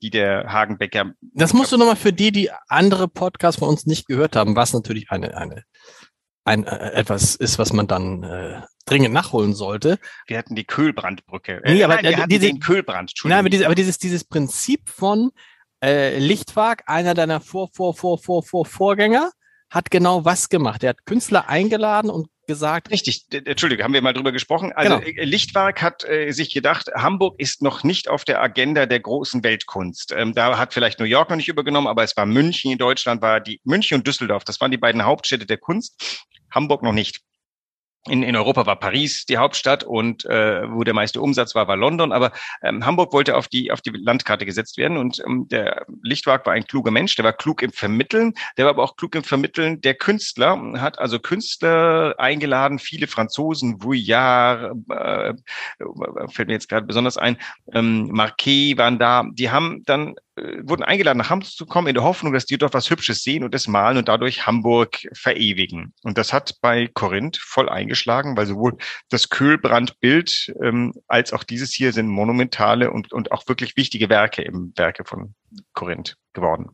die 0.00 0.10
der 0.10 0.52
Hagenbecker. 0.52 1.12
Das 1.20 1.52
musst 1.52 1.72
du 1.72 1.76
nochmal 1.76 1.96
für 1.96 2.12
die, 2.12 2.30
die 2.30 2.52
andere 2.68 3.08
Podcasts 3.08 3.58
von 3.58 3.68
uns 3.68 3.84
nicht 3.84 4.06
gehört 4.06 4.36
haben, 4.36 4.54
was 4.54 4.72
natürlich 4.72 5.10
eine, 5.10 5.36
eine 5.36 5.64
ein, 6.48 6.64
äh, 6.64 6.92
etwas 6.92 7.34
ist, 7.34 7.58
was 7.58 7.72
man 7.72 7.86
dann 7.86 8.22
äh, 8.22 8.62
dringend 8.88 9.14
nachholen 9.14 9.54
sollte. 9.54 9.98
Wir 10.26 10.38
hatten 10.38 10.54
die 10.54 10.64
Köhlbrandbrücke. 10.64 11.62
Äh, 11.64 11.74
nee, 11.74 11.84
aber 11.84 12.02
nein, 12.02 12.16
wir 12.16 12.26
diese, 12.26 12.46
den 12.46 12.60
Köhlbrand. 12.60 13.12
Nein, 13.24 13.38
aber, 13.38 13.50
diese, 13.50 13.66
aber 13.66 13.74
dieses, 13.74 13.98
dieses 13.98 14.24
Prinzip 14.24 14.88
von 14.88 15.30
äh, 15.82 16.18
Lichtwag, 16.18 16.82
einer 16.86 17.14
deiner 17.14 17.40
Vor, 17.40 17.68
Vor, 17.72 17.94
Vor, 17.94 18.18
Vor, 18.18 18.42
Vor, 18.42 18.66
Vorgänger, 18.66 19.30
hat 19.70 19.90
genau 19.90 20.24
was 20.24 20.48
gemacht. 20.48 20.82
Er 20.82 20.90
hat 20.90 21.04
Künstler 21.04 21.48
eingeladen 21.48 22.10
und 22.10 22.28
gesagt. 22.48 22.90
Richtig, 22.90 23.26
Entschuldige, 23.30 23.84
haben 23.84 23.92
wir 23.92 24.02
mal 24.02 24.14
drüber 24.14 24.32
gesprochen. 24.32 24.72
Also 24.72 24.98
genau. 24.98 25.06
Äh, 25.06 25.24
Lichtwerk 25.24 25.82
hat 25.82 26.02
äh, 26.08 26.32
sich 26.32 26.52
gedacht, 26.52 26.90
Hamburg 26.94 27.38
ist 27.38 27.62
noch 27.62 27.84
nicht 27.84 28.08
auf 28.08 28.24
der 28.24 28.42
Agenda 28.42 28.86
der 28.86 28.98
großen 28.98 29.44
Weltkunst. 29.44 30.12
Ähm, 30.16 30.34
da 30.34 30.58
hat 30.58 30.74
vielleicht 30.74 30.98
New 30.98 31.04
York 31.04 31.30
noch 31.30 31.36
nicht 31.36 31.48
übergenommen, 31.48 31.86
aber 31.86 32.02
es 32.02 32.16
war 32.16 32.26
München 32.26 32.72
in 32.72 32.78
Deutschland, 32.78 33.22
war 33.22 33.40
die 33.40 33.60
München 33.64 33.98
und 33.98 34.06
Düsseldorf. 34.06 34.42
Das 34.44 34.60
waren 34.60 34.72
die 34.72 34.78
beiden 34.78 35.04
Hauptstädte 35.04 35.46
der 35.46 35.58
Kunst. 35.58 36.26
Hamburg 36.50 36.82
noch 36.82 36.92
nicht 36.92 37.20
in, 38.06 38.22
in 38.22 38.36
Europa 38.36 38.66
war 38.66 38.76
Paris 38.76 39.26
die 39.26 39.38
Hauptstadt 39.38 39.84
und 39.84 40.24
äh, 40.24 40.70
wo 40.70 40.84
der 40.84 40.94
meiste 40.94 41.20
Umsatz 41.20 41.54
war, 41.54 41.68
war 41.68 41.76
London. 41.76 42.12
Aber 42.12 42.32
ähm, 42.62 42.84
Hamburg 42.84 43.12
wollte 43.12 43.36
auf 43.36 43.48
die 43.48 43.70
auf 43.70 43.80
die 43.80 43.90
Landkarte 43.90 44.46
gesetzt 44.46 44.78
werden 44.78 44.96
und 44.96 45.22
ähm, 45.26 45.46
der 45.48 45.86
Lichtwag 46.02 46.46
war 46.46 46.52
ein 46.52 46.66
kluger 46.66 46.90
Mensch. 46.90 47.14
Der 47.16 47.24
war 47.24 47.32
klug 47.32 47.62
im 47.62 47.72
Vermitteln, 47.72 48.34
der 48.56 48.64
war 48.64 48.70
aber 48.70 48.82
auch 48.82 48.96
klug 48.96 49.14
im 49.14 49.24
Vermitteln 49.24 49.80
der 49.80 49.94
Künstler. 49.94 50.58
Hat 50.80 50.98
also 50.98 51.18
Künstler 51.18 52.14
eingeladen, 52.18 52.78
viele 52.78 53.06
Franzosen, 53.06 53.82
Vuillard, 53.82 54.76
äh, 54.90 55.34
fällt 56.28 56.48
mir 56.48 56.54
jetzt 56.54 56.68
gerade 56.68 56.86
besonders 56.86 57.18
ein, 57.18 57.36
ähm, 57.72 58.08
Marquet 58.10 58.78
waren 58.78 58.98
da. 58.98 59.24
Die 59.32 59.50
haben 59.50 59.82
dann 59.84 60.14
wurden 60.62 60.82
eingeladen, 60.82 61.18
nach 61.18 61.30
Hamburg 61.30 61.50
zu 61.50 61.66
kommen, 61.66 61.88
in 61.88 61.94
der 61.94 62.04
Hoffnung, 62.04 62.32
dass 62.32 62.46
die 62.46 62.58
dort 62.58 62.74
was 62.74 62.90
Hübsches 62.90 63.22
sehen 63.22 63.44
und 63.44 63.54
das 63.54 63.68
malen 63.68 63.98
und 63.98 64.08
dadurch 64.08 64.46
Hamburg 64.46 64.96
verewigen. 65.12 65.92
Und 66.02 66.18
das 66.18 66.32
hat 66.32 66.56
bei 66.60 66.88
Korinth 66.88 67.36
voll 67.36 67.68
eingeschlagen, 67.68 68.36
weil 68.36 68.46
sowohl 68.46 68.76
das 69.08 69.28
Köhlbrandbild 69.28 70.54
ähm, 70.62 70.94
als 71.06 71.32
auch 71.32 71.44
dieses 71.44 71.72
hier 71.72 71.92
sind 71.92 72.08
monumentale 72.08 72.90
und, 72.90 73.12
und 73.12 73.32
auch 73.32 73.46
wirklich 73.48 73.76
wichtige 73.76 74.08
Werke 74.08 74.42
im 74.42 74.72
Werke 74.76 75.04
von 75.04 75.34
Korinth 75.72 76.16
geworden. 76.32 76.70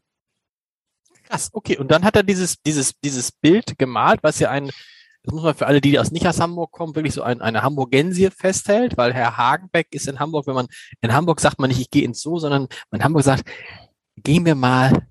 Krass, 1.24 1.50
okay. 1.52 1.78
Und 1.78 1.90
dann 1.90 2.04
hat 2.04 2.16
er 2.16 2.22
dieses, 2.22 2.60
dieses, 2.62 2.92
dieses 3.00 3.32
Bild 3.32 3.78
gemalt, 3.78 4.20
was 4.22 4.38
ja 4.38 4.50
ein 4.50 4.70
das 5.24 5.34
muss 5.34 5.42
man 5.42 5.54
für 5.54 5.66
alle, 5.66 5.80
die 5.80 5.98
aus 5.98 6.10
nicht 6.10 6.26
aus 6.28 6.38
Hamburg 6.38 6.70
kommen, 6.70 6.94
wirklich 6.94 7.14
so 7.14 7.22
ein, 7.22 7.40
eine 7.40 7.62
Hamburgensie 7.62 8.28
festhält, 8.30 8.98
weil 8.98 9.14
Herr 9.14 9.38
Hagenbeck 9.38 9.88
ist 9.90 10.06
in 10.06 10.20
Hamburg, 10.20 10.46
wenn 10.46 10.54
man, 10.54 10.66
in 11.00 11.14
Hamburg 11.14 11.40
sagt 11.40 11.58
man 11.58 11.68
nicht, 11.68 11.80
ich 11.80 11.90
gehe 11.90 12.04
ins 12.04 12.20
Zoo, 12.20 12.38
sondern 12.38 12.68
man 12.90 13.00
in 13.00 13.04
Hamburg 13.04 13.24
sagt, 13.24 13.50
gehen 14.16 14.44
wir 14.44 14.54
mal, 14.54 15.06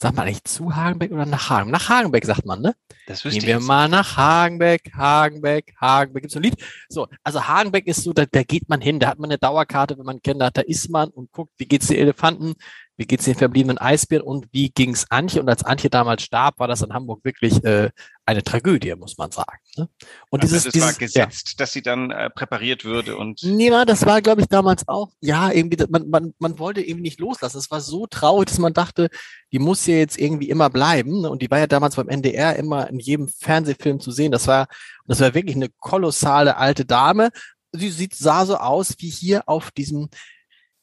sagt 0.00 0.16
man 0.16 0.26
eigentlich 0.26 0.44
zu 0.44 0.74
Hagenbeck 0.74 1.12
oder 1.12 1.26
nach 1.26 1.50
Hagenbeck? 1.50 1.72
Nach 1.72 1.88
Hagenbeck 1.90 2.24
sagt 2.24 2.46
man, 2.46 2.62
ne? 2.62 2.74
Das 3.06 3.22
wüsste 3.24 3.40
Gehen 3.40 3.48
wir 3.48 3.54
jetzt. 3.56 3.66
mal 3.66 3.88
nach 3.88 4.16
Hagenbeck, 4.16 4.92
Hagenbeck, 4.96 5.74
Hagenbeck. 5.78 6.22
Gibt's 6.22 6.36
ein 6.36 6.42
Lied? 6.42 6.56
So, 6.88 7.06
also 7.22 7.46
Hagenbeck 7.46 7.86
ist 7.86 8.02
so, 8.02 8.14
da, 8.14 8.24
da 8.24 8.42
geht 8.44 8.68
man 8.70 8.80
hin, 8.80 8.98
da 8.98 9.08
hat 9.08 9.18
man 9.18 9.30
eine 9.30 9.38
Dauerkarte, 9.38 9.98
wenn 9.98 10.06
man 10.06 10.22
kennt, 10.22 10.40
da, 10.40 10.50
da 10.50 10.62
ist 10.62 10.88
man 10.88 11.10
und 11.10 11.32
guckt, 11.32 11.52
wie 11.58 11.66
geht's 11.66 11.88
den 11.88 11.98
Elefanten, 11.98 12.54
wie 12.96 13.06
geht's 13.06 13.24
den 13.24 13.34
verbliebenen 13.34 13.78
Eisbären 13.78 14.24
und 14.24 14.46
wie 14.52 14.70
ging's 14.70 15.06
Antje? 15.10 15.40
Und 15.40 15.48
als 15.48 15.64
Antje 15.64 15.90
damals 15.90 16.22
starb, 16.22 16.60
war 16.60 16.68
das 16.68 16.82
in 16.82 16.92
Hamburg 16.92 17.24
wirklich 17.24 17.64
äh, 17.64 17.90
eine 18.24 18.42
Tragödie, 18.44 18.94
muss 18.94 19.18
man 19.18 19.32
sagen. 19.32 19.58
Ne? 19.76 19.88
Und 20.30 20.42
also 20.42 20.54
dieses, 20.54 20.64
das 20.64 20.72
dieses, 20.72 20.88
war 20.88 20.94
gesetzt, 20.94 21.48
ja. 21.50 21.54
dass 21.58 21.72
sie 21.72 21.82
dann 21.82 22.12
äh, 22.12 22.30
präpariert 22.30 22.84
würde 22.84 23.16
und. 23.16 23.42
Nee, 23.42 23.70
das 23.70 24.06
war, 24.06 24.22
glaube 24.22 24.42
ich, 24.42 24.46
damals 24.46 24.86
auch, 24.86 25.10
ja, 25.20 25.50
irgendwie, 25.50 25.84
man, 25.88 26.08
man, 26.08 26.34
man 26.38 26.58
wollte 26.60 26.82
eben 26.82 27.00
nicht 27.00 27.18
loslassen. 27.18 27.58
Es 27.58 27.70
war 27.70 27.80
so 27.80 28.06
traurig, 28.06 28.48
dass 28.48 28.58
man 28.58 28.72
dachte, 28.72 29.08
die 29.52 29.58
muss 29.58 29.86
ja 29.86 29.96
jetzt 29.96 30.18
irgendwie 30.18 30.48
immer 30.48 30.70
bleiben. 30.70 31.22
Ne? 31.22 31.30
Und 31.30 31.42
die 31.42 31.50
war 31.50 31.58
ja 31.58 31.66
damals 31.66 31.96
beim 31.96 32.08
NDR 32.08 32.54
immer 32.56 32.88
in 32.88 33.00
jedem 33.00 33.28
Fernsehfilm 33.28 33.98
zu 33.98 34.12
sehen. 34.12 34.30
Das 34.30 34.46
war, 34.46 34.68
das 35.06 35.20
war 35.20 35.34
wirklich 35.34 35.56
eine 35.56 35.68
kolossale 35.80 36.56
alte 36.56 36.84
Dame. 36.84 37.30
Sie 37.72 37.90
sieht, 37.90 38.14
sah 38.14 38.46
so 38.46 38.56
aus 38.56 38.94
wie 38.98 39.10
hier 39.10 39.48
auf 39.48 39.72
diesem, 39.72 40.10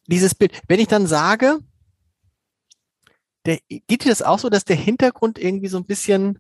dieses 0.08 0.36
Bild. 0.36 0.62
Wenn 0.68 0.82
ich 0.82 0.88
dann 0.88 1.08
sage, 1.08 1.60
der, 3.46 3.60
geht 3.68 4.06
dir 4.06 4.10
das 4.10 4.22
auch 4.22 4.40
so, 4.40 4.50
dass 4.50 4.66
der 4.66 4.76
Hintergrund 4.76 5.40
irgendwie 5.40 5.68
so 5.68 5.78
ein 5.78 5.86
bisschen, 5.86 6.40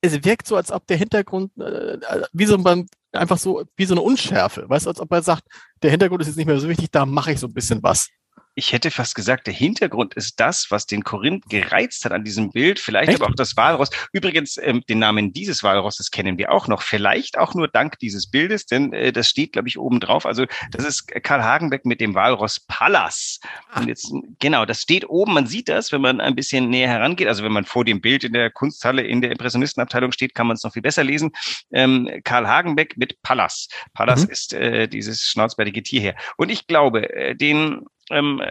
es 0.00 0.24
wirkt 0.24 0.46
so, 0.46 0.56
als 0.56 0.72
ob 0.72 0.86
der 0.86 0.96
Hintergrund 0.96 1.56
äh, 1.58 1.98
wie 2.32 2.46
so 2.46 2.56
ein, 2.56 2.86
einfach 3.12 3.38
so 3.38 3.64
wie 3.76 3.84
so 3.84 3.94
eine 3.94 4.02
Unschärfe, 4.02 4.68
weißt 4.68 4.86
du, 4.86 4.90
als 4.90 5.00
ob 5.00 5.12
er 5.12 5.22
sagt, 5.22 5.44
der 5.82 5.90
Hintergrund 5.90 6.22
ist 6.22 6.28
jetzt 6.28 6.36
nicht 6.36 6.46
mehr 6.46 6.58
so 6.58 6.68
wichtig, 6.68 6.90
da 6.90 7.04
mache 7.06 7.32
ich 7.32 7.40
so 7.40 7.46
ein 7.46 7.54
bisschen 7.54 7.82
was 7.82 8.08
ich 8.54 8.72
hätte 8.72 8.90
fast 8.90 9.14
gesagt, 9.14 9.46
der 9.46 9.54
Hintergrund 9.54 10.14
ist 10.14 10.38
das, 10.38 10.70
was 10.70 10.86
den 10.86 11.02
Korinth 11.02 11.48
gereizt 11.48 12.04
hat 12.04 12.12
an 12.12 12.24
diesem 12.24 12.50
Bild, 12.50 12.78
vielleicht 12.78 13.08
Echt? 13.08 13.20
aber 13.20 13.30
auch 13.30 13.34
das 13.34 13.56
Walross. 13.56 13.90
Übrigens, 14.12 14.58
ähm, 14.58 14.82
den 14.88 14.98
Namen 14.98 15.32
dieses 15.32 15.62
Walrosses 15.62 16.10
kennen 16.10 16.36
wir 16.36 16.52
auch 16.52 16.68
noch, 16.68 16.82
vielleicht 16.82 17.38
auch 17.38 17.54
nur 17.54 17.68
dank 17.68 17.98
dieses 18.00 18.30
Bildes, 18.30 18.66
denn 18.66 18.92
äh, 18.92 19.12
das 19.12 19.28
steht, 19.28 19.52
glaube 19.52 19.68
ich, 19.68 19.78
oben 19.78 20.00
drauf. 20.00 20.26
Also 20.26 20.46
das 20.72 20.84
ist 20.84 21.06
Karl 21.22 21.42
Hagenbeck 21.42 21.86
mit 21.86 22.00
dem 22.00 22.14
Walross 22.14 22.60
Pallas. 22.60 23.40
Und 23.74 23.88
jetzt, 23.88 24.12
genau, 24.40 24.66
das 24.66 24.82
steht 24.82 25.08
oben, 25.08 25.32
man 25.32 25.46
sieht 25.46 25.68
das, 25.68 25.92
wenn 25.92 26.00
man 26.00 26.20
ein 26.20 26.34
bisschen 26.34 26.68
näher 26.68 26.88
herangeht. 26.88 27.28
Also 27.28 27.44
wenn 27.44 27.52
man 27.52 27.64
vor 27.64 27.84
dem 27.84 28.00
Bild 28.00 28.24
in 28.24 28.32
der 28.32 28.50
Kunsthalle 28.50 29.02
in 29.02 29.20
der 29.20 29.30
Impressionistenabteilung 29.30 30.12
steht, 30.12 30.34
kann 30.34 30.46
man 30.46 30.56
es 30.56 30.64
noch 30.64 30.72
viel 30.72 30.82
besser 30.82 31.04
lesen. 31.04 31.30
Ähm, 31.72 32.10
Karl 32.24 32.46
Hagenbeck 32.46 32.96
mit 32.96 33.22
Pallas. 33.22 33.68
Pallas 33.94 34.24
mhm. 34.24 34.30
ist 34.30 34.52
äh, 34.52 34.88
dieses 34.88 35.22
schnauzbärtige 35.22 35.82
Tier 35.82 36.00
her. 36.00 36.16
Und 36.36 36.50
ich 36.50 36.66
glaube, 36.66 37.08
äh, 37.14 37.34
den 37.34 37.86
ähm, 38.10 38.42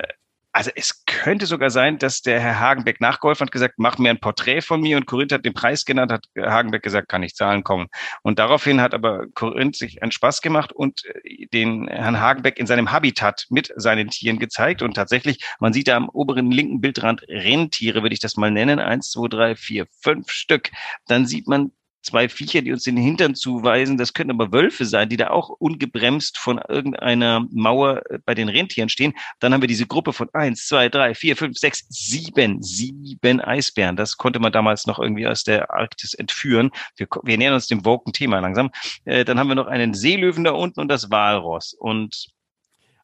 also 0.52 0.72
es 0.76 1.06
könnte 1.06 1.46
sogar 1.46 1.70
sein, 1.70 2.00
dass 2.00 2.22
der 2.22 2.40
Herr 2.40 2.60
Hagenbeck 2.60 3.00
nachgeholfen 3.02 3.46
hat, 3.46 3.52
gesagt, 3.52 3.76
mach 3.78 3.98
mir 3.98 4.10
ein 4.10 4.20
Porträt 4.20 4.62
von 4.62 4.82
mir 4.82 4.98
und 4.98 5.06
Korinth 5.06 5.32
hat 5.32 5.46
den 5.46 5.54
Preis 5.54 5.86
genannt, 5.86 6.12
hat 6.12 6.26
Hagenbeck 6.38 6.82
gesagt, 6.82 7.08
kann 7.08 7.22
ich 7.22 7.36
zahlen 7.36 7.64
kommen. 7.64 7.88
Und 8.24 8.40
daraufhin 8.40 8.82
hat 8.82 8.94
aber 8.94 9.28
Korinth 9.36 9.76
sich 9.76 10.02
einen 10.02 10.12
Spaß 10.12 10.42
gemacht 10.42 10.72
und 10.74 11.06
äh, 11.06 11.46
den 11.54 11.88
Herrn 11.88 12.20
Hagenbeck 12.20 12.58
in 12.58 12.66
seinem 12.66 12.92
Habitat 12.92 13.46
mit 13.50 13.72
seinen 13.76 14.10
Tieren 14.10 14.40
gezeigt. 14.40 14.82
Und 14.82 14.96
tatsächlich, 14.96 15.46
man 15.60 15.72
sieht 15.72 15.88
da 15.88 15.96
am 15.96 16.10
oberen 16.10 16.52
linken 16.52 16.82
Bildrand 16.82 17.22
Rentiere, 17.28 18.02
würde 18.02 18.14
ich 18.14 18.20
das 18.20 18.36
mal 18.36 18.52
nennen. 18.52 18.80
Eins, 18.80 19.12
zwei, 19.12 19.28
drei, 19.28 19.56
vier, 19.56 19.86
fünf 20.02 20.32
Stück. 20.32 20.72
Dann 21.08 21.28
sieht 21.28 21.48
man 21.48 21.72
zwei 22.02 22.30
Viecher, 22.30 22.62
die 22.62 22.72
uns 22.72 22.84
den 22.84 22.98
Hintern 22.98 23.36
zuweisen. 23.36 23.98
Das 23.98 24.14
könnten 24.14 24.32
aber 24.32 24.52
Wölfe 24.52 24.86
sein, 24.86 25.10
die 25.10 25.18
da 25.18 25.30
auch 25.30 25.50
ungebremst 25.50 26.38
von 26.38 26.60
irgendeiner 26.68 27.46
Mauer 27.52 28.02
äh, 28.10 28.20
bei 28.26 28.36
den 28.36 28.50
Rentieren 28.50 28.90
stehen. 28.90 29.14
Dann 29.40 29.54
haben 29.54 29.62
wir 29.62 29.68
diese 29.68 29.88
Gruppe 29.88 30.14
von 30.14 30.30
eins, 30.34 30.68
zwei, 30.68 30.90
drei, 30.90 31.14
vier, 31.14 31.36
fünf, 31.36 31.58
sechs, 31.58 31.86
sieben, 31.90 32.62
sieben 32.62 33.42
Eisbären. 33.42 33.96
Das 33.96 34.18
konnte 34.18 34.40
man 34.40 34.52
damals 34.52 34.88
noch 34.88 35.00
irgendwie 35.00 35.28
aus 35.28 35.44
der 35.44 35.72
Arktis 35.72 36.14
entführen. 36.14 36.72
Wir, 36.96 37.08
wir 37.24 37.38
nähern 37.38 37.54
uns 37.54 37.68
dem 37.68 37.86
woken 37.86 38.14
Thema 38.14 38.40
langsam. 38.40 38.72
Äh, 39.06 39.26
dann 39.26 39.40
haben 39.40 39.48
wir 39.48 39.56
noch 39.56 39.68
einen 39.68 39.94
Seelöwen 39.94 40.44
da 40.44 40.52
unten 40.52 40.80
und 40.80 40.88
das 40.88 41.12
Walross. 41.12 41.74
Und 41.74 42.28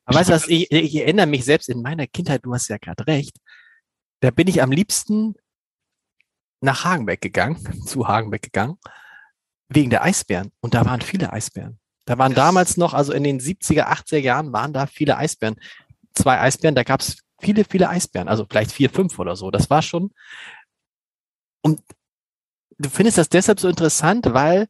Aber 0.06 0.20
weißt 0.20 0.30
du 0.30 0.34
was, 0.34 0.48
ich, 0.48 0.72
ich 0.72 0.96
erinnere 0.96 1.28
mich 1.28 1.46
selbst 1.46 1.70
in 1.70 1.82
meiner 1.82 2.08
Kindheit, 2.08 2.46
du 2.46 2.54
hast 2.54 2.70
ja 2.70 2.78
gerade 2.78 3.06
recht, 3.08 3.38
da 4.22 4.32
bin 4.32 4.48
ich 4.48 4.62
am 4.62 4.72
liebsten 4.72 5.36
nach 6.66 6.84
Hagenbeck 6.84 7.22
gegangen, 7.22 7.58
zu 7.86 8.08
Hagenbeck 8.08 8.42
gegangen, 8.42 8.78
wegen 9.70 9.90
der 9.90 10.04
Eisbären. 10.04 10.52
Und 10.60 10.74
da 10.74 10.86
waren 10.86 11.02
viele 11.02 11.32
Eisbären. 11.32 11.80
Da 12.06 12.18
waren 12.18 12.36
damals 12.36 12.78
noch, 12.78 12.94
also 12.94 13.14
in 13.14 13.24
den 13.24 13.40
70er, 13.40 13.88
80er 13.88 14.18
Jahren 14.18 14.54
waren 14.54 14.74
da 14.74 14.86
viele 14.86 15.18
Eisbären. 15.18 15.56
Zwei 16.14 16.40
Eisbären, 16.40 16.76
da 16.76 16.84
gab 16.84 17.00
es 17.00 17.18
viele, 17.40 17.66
viele 17.66 17.90
Eisbären, 17.90 18.28
also 18.28 18.46
vielleicht 18.48 18.72
vier, 18.72 18.90
fünf 18.90 19.18
oder 19.18 19.36
so. 19.36 19.50
Das 19.50 19.70
war 19.70 19.82
schon. 19.82 20.12
Und 21.62 21.82
du 22.78 22.90
findest 22.90 23.18
das 23.18 23.30
deshalb 23.30 23.60
so 23.60 23.68
interessant, 23.68 24.34
weil 24.34 24.68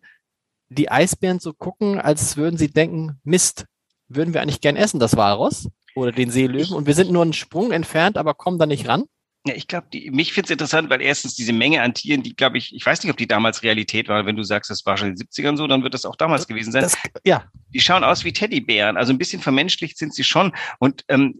die 0.70 0.90
Eisbären 0.90 1.40
so 1.40 1.54
gucken, 1.54 2.00
als 2.00 2.38
würden 2.38 2.58
sie 2.58 2.70
denken, 2.70 3.20
Mist, 3.24 3.66
würden 4.08 4.34
wir 4.34 4.42
eigentlich 4.42 4.62
gern 4.62 4.76
essen, 4.76 5.00
das 5.00 5.18
Walross 5.18 5.70
oder 5.96 6.12
den 6.12 6.32
Seelöwen 6.32 6.74
und 6.74 6.88
wir 6.88 6.94
sind 6.94 7.12
nur 7.12 7.24
einen 7.24 7.34
Sprung 7.34 7.72
entfernt, 7.72 8.18
aber 8.18 8.34
kommen 8.34 8.60
da 8.60 8.66
nicht 8.66 8.88
ran. 8.88 9.06
Ja, 9.48 9.54
ich 9.54 9.68
glaube, 9.68 9.88
mich 10.12 10.34
finde 10.34 10.46
es 10.46 10.52
interessant, 10.52 10.90
weil 10.90 11.02
erstens 11.02 11.36
diese 11.36 11.54
Menge 11.54 11.84
an 11.84 11.94
Tieren, 11.94 12.24
die 12.24 12.36
glaube 12.36 12.58
ich, 12.58 12.74
ich 12.74 12.84
weiß 12.84 13.04
nicht, 13.04 13.12
ob 13.12 13.18
die 13.18 13.28
damals 13.28 13.62
Realität 13.62 14.08
war. 14.08 14.26
Wenn 14.26 14.36
du 14.36 14.44
sagst, 14.44 14.72
das 14.72 14.86
war 14.88 14.98
schon 14.98 15.10
in 15.10 15.16
den 15.16 15.28
70ern 15.28 15.56
so, 15.56 15.68
dann 15.68 15.84
wird 15.84 15.94
das 15.94 16.06
auch 16.06 16.16
damals 16.16 16.48
gewesen 16.48 16.72
sein. 16.72 16.82
Das, 16.82 16.98
ja. 17.24 17.46
Die 17.70 17.80
schauen 17.80 18.04
aus 18.04 18.24
wie 18.24 18.34
Teddybären, 18.34 18.98
also 18.98 19.14
ein 19.14 19.20
bisschen 19.20 19.42
vermenschlicht 19.42 20.00
sind 20.00 20.16
sie 20.16 20.24
schon. 20.24 20.52
Und 20.80 21.04
ähm, 21.10 21.40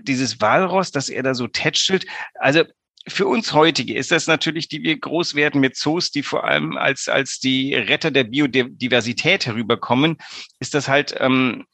dieses 0.00 0.40
Walross, 0.40 0.92
das 0.92 1.10
er 1.10 1.22
da 1.22 1.34
so 1.34 1.46
tätschelt, 1.46 2.06
also 2.36 2.64
für 3.08 3.26
uns 3.26 3.52
heutige 3.52 3.94
ist 3.94 4.12
das 4.12 4.26
natürlich, 4.26 4.68
die 4.68 4.82
wir 4.82 4.98
groß 4.98 5.34
werden 5.34 5.60
mit 5.60 5.76
Zoos, 5.76 6.10
die 6.10 6.22
vor 6.22 6.44
allem 6.44 6.76
als, 6.76 7.08
als 7.08 7.38
die 7.38 7.74
Retter 7.74 8.10
der 8.10 8.24
Biodiversität 8.24 9.46
herüberkommen, 9.46 10.18
ist 10.60 10.74
das 10.74 10.88
halt 10.88 11.14
ähm, 11.18 11.66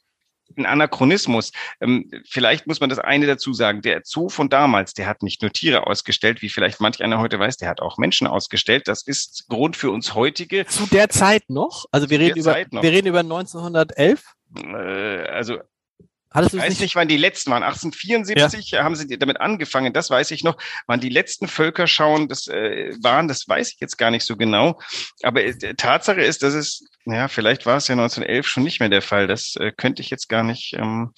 ein 0.57 0.65
Anachronismus. 0.65 1.51
Ähm, 1.81 2.09
vielleicht 2.27 2.67
muss 2.67 2.79
man 2.79 2.89
das 2.89 2.99
eine 2.99 3.27
dazu 3.27 3.53
sagen. 3.53 3.81
Der 3.81 4.01
Zoo 4.03 4.29
von 4.29 4.49
damals, 4.49 4.93
der 4.93 5.07
hat 5.07 5.23
nicht 5.23 5.41
nur 5.41 5.51
Tiere 5.51 5.87
ausgestellt, 5.87 6.41
wie 6.41 6.49
vielleicht 6.49 6.79
manch 6.79 7.03
einer 7.03 7.19
heute 7.19 7.39
weiß, 7.39 7.57
der 7.57 7.69
hat 7.69 7.81
auch 7.81 7.97
Menschen 7.97 8.27
ausgestellt. 8.27 8.87
Das 8.87 9.01
ist 9.01 9.45
Grund 9.49 9.75
für 9.75 9.91
uns 9.91 10.15
heutige. 10.15 10.65
Zu 10.65 10.85
der 10.87 11.09
Zeit 11.09 11.49
noch? 11.49 11.85
Also 11.91 12.09
wir 12.09 12.19
reden 12.19 12.39
über, 12.39 12.55
wir 12.55 12.91
reden 12.91 13.07
über 13.07 13.19
1911? 13.19 14.23
Äh, 14.55 15.27
also 15.29 15.59
Hattest 16.31 16.53
ich 16.53 16.61
weiß 16.61 16.69
nicht, 16.69 16.81
nicht, 16.81 16.95
wann 16.95 17.07
die 17.07 17.17
letzten 17.17 17.51
waren. 17.51 17.63
1874 17.63 18.71
ja. 18.71 18.83
haben 18.83 18.95
sie 18.95 19.17
damit 19.17 19.41
angefangen, 19.41 19.93
das 19.93 20.11
weiß 20.11 20.29
ich 20.31 20.43
noch. 20.43 20.57
Wann 20.85 20.99
die 20.99 21.09
letzten 21.09 21.47
Völkerschauen 21.47 22.27
das 22.27 22.47
äh, 22.47 22.93
waren, 23.01 23.27
das 23.27 23.47
weiß 23.47 23.71
ich 23.73 23.79
jetzt 23.79 23.97
gar 23.97 24.11
nicht 24.11 24.25
so 24.25 24.37
genau. 24.37 24.79
Aber 25.23 25.43
äh, 25.43 25.75
Tatsache 25.75 26.21
ist, 26.21 26.43
dass 26.43 26.53
es, 26.53 26.85
ja, 27.05 27.27
vielleicht 27.27 27.65
war 27.65 27.77
es 27.77 27.87
ja 27.87 27.93
1911 27.93 28.47
schon 28.47 28.63
nicht 28.63 28.79
mehr 28.79 28.89
der 28.89 29.01
Fall. 29.01 29.25
Das 29.25 29.55
äh, 29.55 29.71
könnte 29.75 30.03
ich 30.03 30.11
jetzt 30.11 30.29
gar 30.29 30.43
nicht 30.43 30.73
ähm, 30.73 31.13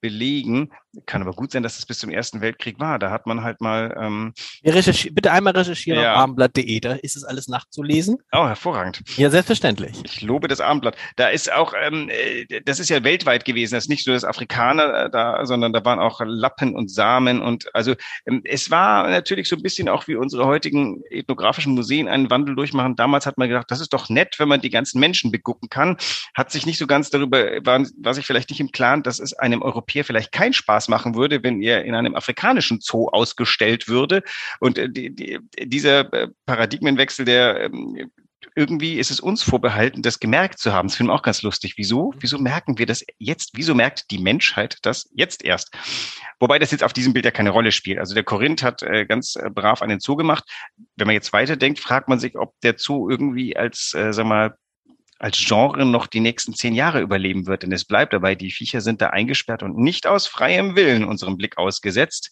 belegen. 0.00 0.72
Kann 1.04 1.20
aber 1.20 1.32
gut 1.32 1.52
sein, 1.52 1.62
dass 1.62 1.78
es 1.78 1.84
bis 1.84 1.98
zum 1.98 2.08
Ersten 2.08 2.40
Weltkrieg 2.40 2.80
war. 2.80 2.98
Da 2.98 3.10
hat 3.10 3.26
man 3.26 3.42
halt 3.42 3.60
mal. 3.60 3.94
Ähm, 4.00 4.32
bitte 4.62 5.30
einmal 5.30 5.52
recherchieren 5.52 6.00
ja. 6.00 6.14
auf 6.14 6.20
abendblatt.de, 6.20 6.80
da 6.80 6.92
ist 6.94 7.14
es 7.14 7.24
alles 7.24 7.46
nachzulesen. 7.46 8.18
Oh, 8.32 8.46
hervorragend. 8.46 9.02
Ja, 9.16 9.28
selbstverständlich. 9.28 10.00
Ich 10.04 10.22
lobe 10.22 10.48
das 10.48 10.62
Abendblatt. 10.62 10.96
Da 11.16 11.28
ist 11.28 11.52
auch, 11.52 11.74
ähm, 11.78 12.08
äh, 12.08 12.62
das 12.62 12.80
ist 12.80 12.88
ja 12.88 13.04
weltweit 13.04 13.44
gewesen. 13.44 13.74
Das 13.74 13.84
ist 13.84 13.88
nicht 13.90 14.06
nur 14.06 14.14
das 14.14 14.24
Afrikaner 14.24 15.04
äh, 15.04 15.10
da, 15.10 15.44
sondern 15.44 15.74
da 15.74 15.84
waren 15.84 15.98
auch 15.98 16.22
Lappen 16.24 16.74
und 16.74 16.90
Samen 16.90 17.42
und 17.42 17.74
also 17.74 17.94
ähm, 18.26 18.40
es 18.44 18.70
war 18.70 19.10
natürlich 19.10 19.48
so 19.48 19.56
ein 19.56 19.62
bisschen 19.62 19.90
auch 19.90 20.08
wie 20.08 20.16
unsere 20.16 20.46
heutigen 20.46 21.02
ethnografischen 21.10 21.74
Museen 21.74 22.08
einen 22.08 22.30
Wandel 22.30 22.56
durchmachen. 22.56 22.96
Damals 22.96 23.26
hat 23.26 23.36
man 23.36 23.48
gedacht, 23.48 23.70
das 23.70 23.80
ist 23.80 23.92
doch 23.92 24.08
nett, 24.08 24.36
wenn 24.38 24.48
man 24.48 24.62
die 24.62 24.70
ganzen 24.70 25.00
Menschen 25.00 25.30
begucken 25.30 25.68
kann. 25.68 25.98
Hat 26.34 26.50
sich 26.50 26.64
nicht 26.64 26.78
so 26.78 26.86
ganz 26.86 27.10
darüber, 27.10 27.38
war, 27.64 27.84
war 27.98 28.14
sich 28.14 28.26
vielleicht 28.26 28.48
nicht 28.48 28.60
im 28.60 28.72
Klaren, 28.72 29.02
dass 29.02 29.18
es 29.18 29.34
einem 29.34 29.60
Europäer 29.60 30.04
vielleicht 30.04 30.32
keinen 30.32 30.54
Spaß 30.54 30.77
machen 30.86 31.16
würde, 31.16 31.42
wenn 31.42 31.60
er 31.60 31.84
in 31.84 31.96
einem 31.96 32.14
afrikanischen 32.14 32.78
Zoo 32.80 33.08
ausgestellt 33.08 33.88
würde. 33.88 34.22
Und 34.60 34.78
äh, 34.78 34.88
die, 34.88 35.12
die, 35.12 35.40
dieser 35.58 36.12
äh, 36.12 36.28
Paradigmenwechsel, 36.46 37.24
der 37.24 37.64
ähm, 37.64 38.10
irgendwie 38.54 38.98
ist 38.98 39.10
es 39.10 39.20
uns 39.20 39.42
vorbehalten, 39.42 40.02
das 40.02 40.20
gemerkt 40.20 40.58
zu 40.58 40.72
haben. 40.72 40.88
Das 40.88 40.96
finde 40.96 41.12
ich 41.12 41.18
auch 41.18 41.22
ganz 41.22 41.42
lustig. 41.42 41.74
Wieso? 41.76 42.14
Wieso 42.18 42.38
merken 42.38 42.78
wir 42.78 42.86
das 42.86 43.04
jetzt? 43.18 43.50
Wieso 43.54 43.74
merkt 43.74 44.10
die 44.10 44.18
Menschheit 44.18 44.78
das 44.82 45.08
jetzt 45.12 45.44
erst? 45.44 45.72
Wobei 46.40 46.58
das 46.58 46.70
jetzt 46.70 46.84
auf 46.84 46.92
diesem 46.92 47.12
Bild 47.12 47.24
ja 47.24 47.30
keine 47.30 47.50
Rolle 47.50 47.72
spielt. 47.72 47.98
Also 47.98 48.14
der 48.14 48.24
Korinth 48.24 48.62
hat 48.62 48.82
äh, 48.82 49.06
ganz 49.06 49.36
äh, 49.36 49.50
brav 49.50 49.82
einen 49.82 50.00
Zoo 50.00 50.16
gemacht. 50.16 50.44
Wenn 50.96 51.06
man 51.06 51.14
jetzt 51.14 51.32
weiterdenkt, 51.32 51.78
fragt 51.78 52.08
man 52.08 52.18
sich, 52.18 52.36
ob 52.36 52.54
der 52.62 52.74
Zoo 52.78 53.08
irgendwie 53.08 53.56
als, 53.56 53.94
äh, 53.94 54.12
sag 54.12 54.26
mal, 54.26 54.56
als 55.18 55.38
Genre 55.38 55.84
noch 55.84 56.06
die 56.06 56.20
nächsten 56.20 56.54
zehn 56.54 56.74
Jahre 56.74 57.00
überleben 57.00 57.46
wird. 57.46 57.64
Denn 57.64 57.72
es 57.72 57.84
bleibt 57.84 58.12
dabei, 58.12 58.34
die 58.34 58.50
Viecher 58.50 58.80
sind 58.80 59.00
da 59.00 59.08
eingesperrt 59.08 59.62
und 59.62 59.76
nicht 59.76 60.06
aus 60.06 60.26
freiem 60.26 60.76
Willen 60.76 61.04
unserem 61.04 61.36
Blick 61.36 61.58
ausgesetzt. 61.58 62.30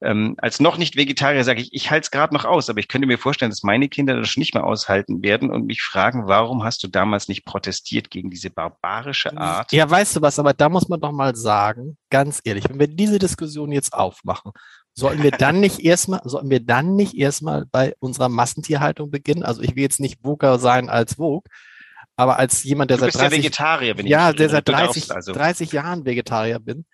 Ähm, 0.00 0.34
als 0.38 0.58
noch 0.58 0.78
nicht 0.78 0.96
Vegetarier 0.96 1.44
sage 1.44 1.60
ich, 1.60 1.72
ich 1.72 1.90
halte 1.90 2.04
es 2.04 2.10
gerade 2.10 2.34
noch 2.34 2.44
aus, 2.44 2.70
aber 2.70 2.80
ich 2.80 2.88
könnte 2.88 3.06
mir 3.06 3.18
vorstellen, 3.18 3.50
dass 3.50 3.62
meine 3.62 3.88
Kinder 3.88 4.16
das 4.18 4.36
nicht 4.36 4.54
mehr 4.54 4.64
aushalten 4.64 5.22
werden 5.22 5.50
und 5.50 5.66
mich 5.66 5.82
fragen, 5.82 6.26
warum 6.26 6.64
hast 6.64 6.82
du 6.82 6.88
damals 6.88 7.28
nicht 7.28 7.44
protestiert 7.44 8.10
gegen 8.10 8.30
diese 8.30 8.50
barbarische 8.50 9.36
Art? 9.36 9.70
Ja, 9.72 9.88
weißt 9.88 10.16
du 10.16 10.22
was, 10.22 10.38
aber 10.38 10.54
da 10.54 10.68
muss 10.68 10.88
man 10.88 11.00
doch 11.00 11.12
mal 11.12 11.36
sagen, 11.36 11.98
ganz 12.10 12.40
ehrlich, 12.44 12.64
wenn 12.68 12.80
wir 12.80 12.88
diese 12.88 13.18
Diskussion 13.18 13.72
jetzt 13.72 13.92
aufmachen, 13.92 14.52
Sollten 14.94 15.22
wir 15.22 15.30
dann 15.30 15.60
nicht 15.60 15.80
erstmal, 15.84 16.20
sollten 16.24 16.50
wir 16.50 16.60
dann 16.60 16.96
nicht 16.96 17.14
erstmal 17.14 17.66
bei 17.66 17.94
unserer 17.98 18.28
Massentierhaltung 18.28 19.10
beginnen? 19.10 19.42
Also 19.42 19.62
ich 19.62 19.74
will 19.74 19.82
jetzt 19.82 20.00
nicht 20.00 20.20
Voker 20.22 20.58
sein 20.58 20.88
als 20.88 21.14
Vogue, 21.14 21.48
aber 22.16 22.38
als 22.38 22.62
jemand, 22.62 22.90
der 22.90 22.98
du 22.98 23.04
seit 23.04 23.14
30 23.14 23.30
ja 23.30 23.38
Vegetarier, 23.38 23.94
bin 23.94 24.06
ich 24.06 24.12
ja, 24.12 24.32
der 24.32 24.48
seit 24.48 24.68
30, 24.68 25.10
also. 25.10 25.32
30 25.32 25.72
Jahren 25.72 26.04
Vegetarier 26.04 26.58
bin. 26.58 26.84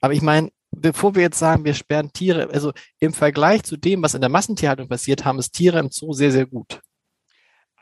Aber 0.00 0.12
ich 0.14 0.22
meine, 0.22 0.50
bevor 0.70 1.14
wir 1.14 1.22
jetzt 1.22 1.38
sagen, 1.38 1.64
wir 1.64 1.74
sperren 1.74 2.12
Tiere, 2.12 2.48
also 2.52 2.72
im 2.98 3.12
Vergleich 3.12 3.62
zu 3.62 3.76
dem, 3.76 4.02
was 4.02 4.14
in 4.14 4.20
der 4.20 4.30
Massentierhaltung 4.30 4.88
passiert, 4.88 5.24
haben 5.24 5.38
es 5.38 5.50
Tiere 5.50 5.78
im 5.78 5.90
Zoo 5.90 6.12
sehr, 6.12 6.32
sehr 6.32 6.46
gut. 6.46 6.80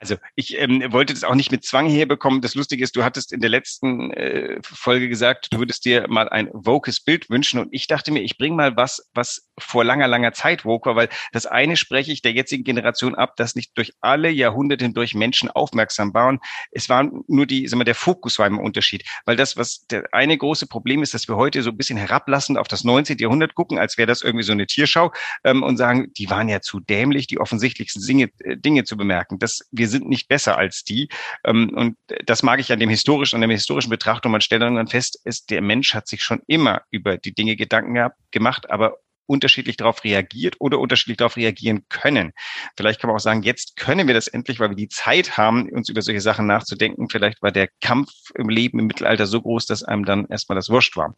Also 0.02 0.16
ich 0.34 0.58
ähm, 0.58 0.82
wollte 0.92 1.14
das 1.14 1.22
auch 1.22 1.36
nicht 1.36 1.52
mit 1.52 1.64
Zwang 1.64 1.88
herbekommen. 1.88 2.40
Das 2.40 2.56
Lustige 2.56 2.82
ist, 2.82 2.96
du 2.96 3.04
hattest 3.04 3.32
in 3.32 3.40
der 3.40 3.50
letzten 3.50 4.10
äh, 4.10 4.58
Folge 4.64 5.08
gesagt, 5.08 5.46
du 5.52 5.60
würdest 5.60 5.84
dir 5.84 6.08
mal 6.08 6.28
ein 6.28 6.50
wokes 6.52 6.98
Bild 6.98 7.30
wünschen 7.30 7.60
und 7.60 7.68
ich 7.70 7.86
dachte 7.86 8.10
mir, 8.10 8.20
ich 8.20 8.36
bringe 8.36 8.56
mal 8.56 8.76
was, 8.76 9.08
was 9.14 9.48
vor 9.60 9.84
langer, 9.84 10.08
langer 10.08 10.32
Zeit 10.32 10.64
woke 10.64 10.88
war, 10.88 10.96
weil 10.96 11.08
das 11.30 11.46
eine 11.46 11.76
spreche 11.76 12.10
ich 12.10 12.20
der 12.20 12.32
jetzigen 12.32 12.64
Generation 12.64 13.14
ab, 13.14 13.36
dass 13.36 13.54
nicht 13.54 13.78
durch 13.78 13.92
alle 14.00 14.28
Jahrhunderte 14.28 14.84
hindurch 14.84 15.14
Menschen 15.14 15.48
aufmerksam 15.48 16.12
waren. 16.14 16.40
Es 16.72 16.88
war 16.88 17.08
nur 17.28 17.46
die, 17.46 17.68
sagen 17.68 17.78
wir, 17.78 17.84
der 17.84 17.94
Fokus 17.94 18.40
war 18.40 18.48
im 18.48 18.58
Unterschied, 18.58 19.04
weil 19.24 19.36
das, 19.36 19.56
was 19.56 19.86
der 19.86 20.06
eine 20.10 20.36
große 20.36 20.66
Problem 20.66 21.04
ist, 21.04 21.14
dass 21.14 21.28
wir 21.28 21.36
heute 21.36 21.62
so 21.62 21.70
ein 21.70 21.76
bisschen 21.76 21.96
herablassend 21.96 22.58
auf 22.58 22.66
das 22.66 22.82
19. 22.82 23.18
Jahrhundert 23.18 23.54
gucken, 23.54 23.78
als 23.78 23.96
wäre 23.98 24.08
das 24.08 24.22
irgendwie 24.22 24.44
so 24.44 24.52
eine 24.52 24.66
Tierschau 24.66 25.12
ähm, 25.44 25.62
und 25.62 25.76
sagen, 25.76 26.12
die 26.14 26.28
waren 26.28 26.48
ja 26.48 26.60
zu 26.60 26.80
dämlich, 26.80 27.28
die 27.28 27.38
offensichtlichsten 27.38 28.04
Dinge, 28.04 28.30
äh, 28.40 28.56
Dinge 28.56 28.82
zu 28.82 28.96
bemerken. 28.96 29.38
Dass 29.38 29.60
wir 29.70 29.91
sind 29.92 30.08
nicht 30.08 30.28
besser 30.28 30.58
als 30.58 30.82
die. 30.82 31.08
Ähm, 31.44 31.70
und 31.70 31.96
das 32.26 32.42
mag 32.42 32.58
ich 32.58 32.72
an 32.72 32.80
dem 32.80 32.90
historischen, 32.90 33.36
an 33.36 33.48
der 33.48 33.56
historischen 33.56 33.90
Betrachtung. 33.90 34.32
Man 34.32 34.40
stellt 34.40 34.62
dann 34.62 34.88
fest, 34.88 35.20
ist, 35.24 35.50
der 35.50 35.62
Mensch 35.62 35.94
hat 35.94 36.08
sich 36.08 36.22
schon 36.22 36.42
immer 36.46 36.82
über 36.90 37.16
die 37.18 37.32
Dinge 37.32 37.54
Gedanken 37.56 37.94
gehabt, 37.94 38.16
gemacht, 38.32 38.70
aber 38.70 38.96
unterschiedlich 39.26 39.76
darauf 39.76 40.04
reagiert 40.04 40.56
oder 40.58 40.78
unterschiedlich 40.78 41.16
darauf 41.16 41.36
reagieren 41.36 41.86
können. 41.88 42.32
Vielleicht 42.76 43.00
kann 43.00 43.08
man 43.08 43.16
auch 43.16 43.20
sagen, 43.22 43.42
jetzt 43.42 43.76
können 43.76 44.06
wir 44.06 44.14
das 44.14 44.28
endlich, 44.28 44.60
weil 44.60 44.70
wir 44.70 44.76
die 44.76 44.88
Zeit 44.88 45.36
haben, 45.36 45.68
uns 45.70 45.88
über 45.88 46.02
solche 46.02 46.20
Sachen 46.20 46.46
nachzudenken. 46.46 47.08
Vielleicht 47.08 47.40
war 47.42 47.52
der 47.52 47.68
Kampf 47.80 48.10
im 48.34 48.48
Leben 48.48 48.78
im 48.78 48.86
Mittelalter 48.86 49.26
so 49.26 49.40
groß, 49.40 49.66
dass 49.66 49.84
einem 49.84 50.04
dann 50.04 50.26
erstmal 50.26 50.56
das 50.56 50.68
Wurscht 50.68 50.96
war. 50.96 51.16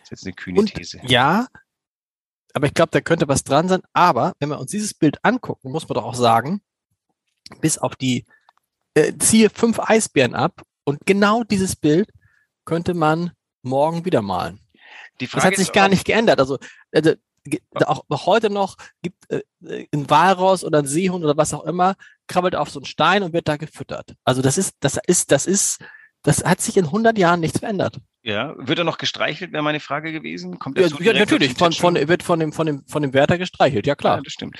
Das 0.00 0.04
ist 0.04 0.10
jetzt 0.10 0.26
eine 0.26 0.34
kühne 0.34 0.60
Und 0.60 0.74
These. 0.74 1.00
Ja, 1.04 1.46
aber 2.54 2.66
ich 2.66 2.74
glaube, 2.74 2.90
da 2.90 3.00
könnte 3.00 3.28
was 3.28 3.44
dran 3.44 3.68
sein. 3.68 3.82
Aber 3.92 4.34
wenn 4.38 4.48
wir 4.48 4.58
uns 4.58 4.70
dieses 4.70 4.94
Bild 4.94 5.24
angucken, 5.24 5.70
muss 5.70 5.88
man 5.88 5.94
doch 5.94 6.04
auch 6.04 6.14
sagen, 6.14 6.60
bis 7.60 7.78
auf 7.78 7.96
die, 7.96 8.26
äh, 8.94 9.12
ziehe 9.18 9.50
fünf 9.50 9.78
Eisbären 9.80 10.34
ab 10.34 10.62
und 10.84 11.00
genau 11.06 11.44
dieses 11.44 11.76
Bild 11.76 12.10
könnte 12.64 12.94
man 12.94 13.32
morgen 13.62 14.04
wieder 14.04 14.22
malen. 14.22 14.60
Die 15.20 15.26
Frage 15.26 15.42
das 15.42 15.52
hat 15.52 15.56
sich 15.56 15.72
gar 15.72 15.88
nicht 15.88 16.04
geändert. 16.04 16.40
Also, 16.40 16.58
also 16.92 17.14
auch 17.74 18.26
heute 18.26 18.50
noch 18.50 18.76
gibt 19.02 19.30
äh, 19.30 19.42
ein 19.92 20.08
Walross 20.08 20.64
oder 20.64 20.78
ein 20.78 20.86
Seehund 20.86 21.24
oder 21.24 21.36
was 21.36 21.54
auch 21.54 21.64
immer, 21.64 21.96
krabbelt 22.28 22.54
auf 22.54 22.70
so 22.70 22.78
einen 22.78 22.86
Stein 22.86 23.22
und 23.22 23.32
wird 23.32 23.48
da 23.48 23.56
gefüttert. 23.56 24.14
Also 24.24 24.42
das 24.42 24.58
ist, 24.58 24.76
das 24.80 24.98
ist, 25.06 25.32
das 25.32 25.46
ist, 25.46 25.78
das 26.22 26.44
hat 26.44 26.60
sich 26.60 26.76
in 26.76 26.86
100 26.86 27.18
Jahren 27.18 27.40
nichts 27.40 27.58
verändert. 27.58 27.98
Ja, 28.24 28.54
wird 28.56 28.78
er 28.78 28.84
noch 28.84 28.98
gestreichelt, 28.98 29.52
wäre 29.52 29.64
meine 29.64 29.80
Frage 29.80 30.12
gewesen. 30.12 30.60
Kommt 30.60 30.78
ja, 30.78 30.86
ja 31.00 31.12
natürlich, 31.12 31.54
von, 31.54 31.72
von, 31.72 31.96
wird 31.96 32.22
von 32.22 32.38
dem, 32.38 32.52
von, 32.52 32.66
dem, 32.66 32.84
von 32.86 33.02
dem 33.02 33.12
Wärter 33.14 33.36
gestreichelt, 33.36 33.84
ja 33.84 33.96
klar. 33.96 34.18
Ja, 34.18 34.22
das 34.22 34.32
stimmt. 34.32 34.56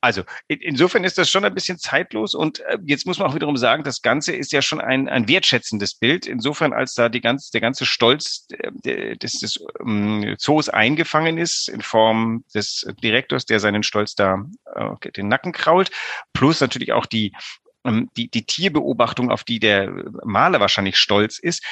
Also 0.00 0.22
in, 0.46 0.60
insofern 0.60 1.02
ist 1.02 1.18
das 1.18 1.28
schon 1.28 1.44
ein 1.44 1.52
bisschen 1.52 1.76
zeitlos 1.76 2.36
und 2.36 2.60
äh, 2.60 2.78
jetzt 2.86 3.06
muss 3.06 3.18
man 3.18 3.28
auch 3.28 3.34
wiederum 3.34 3.56
sagen, 3.56 3.82
das 3.82 4.02
Ganze 4.02 4.32
ist 4.32 4.52
ja 4.52 4.62
schon 4.62 4.80
ein, 4.80 5.08
ein 5.08 5.26
wertschätzendes 5.26 5.96
Bild, 5.96 6.26
insofern 6.26 6.72
als 6.72 6.94
da 6.94 7.08
die 7.08 7.20
ganze, 7.20 7.50
der 7.50 7.60
ganze 7.60 7.84
Stolz 7.84 8.46
äh, 8.84 9.16
des, 9.16 9.40
des 9.40 9.58
ähm, 9.80 10.36
Zoos 10.38 10.68
eingefangen 10.68 11.36
ist 11.36 11.68
in 11.68 11.80
Form 11.80 12.44
des 12.54 12.86
Direktors, 13.02 13.44
der 13.44 13.58
seinen 13.58 13.82
Stolz 13.82 14.14
da 14.14 14.44
äh, 14.76 15.10
den 15.10 15.26
Nacken 15.26 15.50
krault, 15.50 15.90
plus 16.32 16.60
natürlich 16.60 16.92
auch 16.92 17.06
die 17.06 17.32
ähm, 17.84 18.10
die, 18.16 18.30
die 18.30 18.44
Tierbeobachtung, 18.44 19.30
auf 19.30 19.44
die 19.44 19.58
der 19.58 19.90
Maler 20.24 20.60
wahrscheinlich 20.60 20.98
stolz 20.98 21.38
ist, 21.38 21.64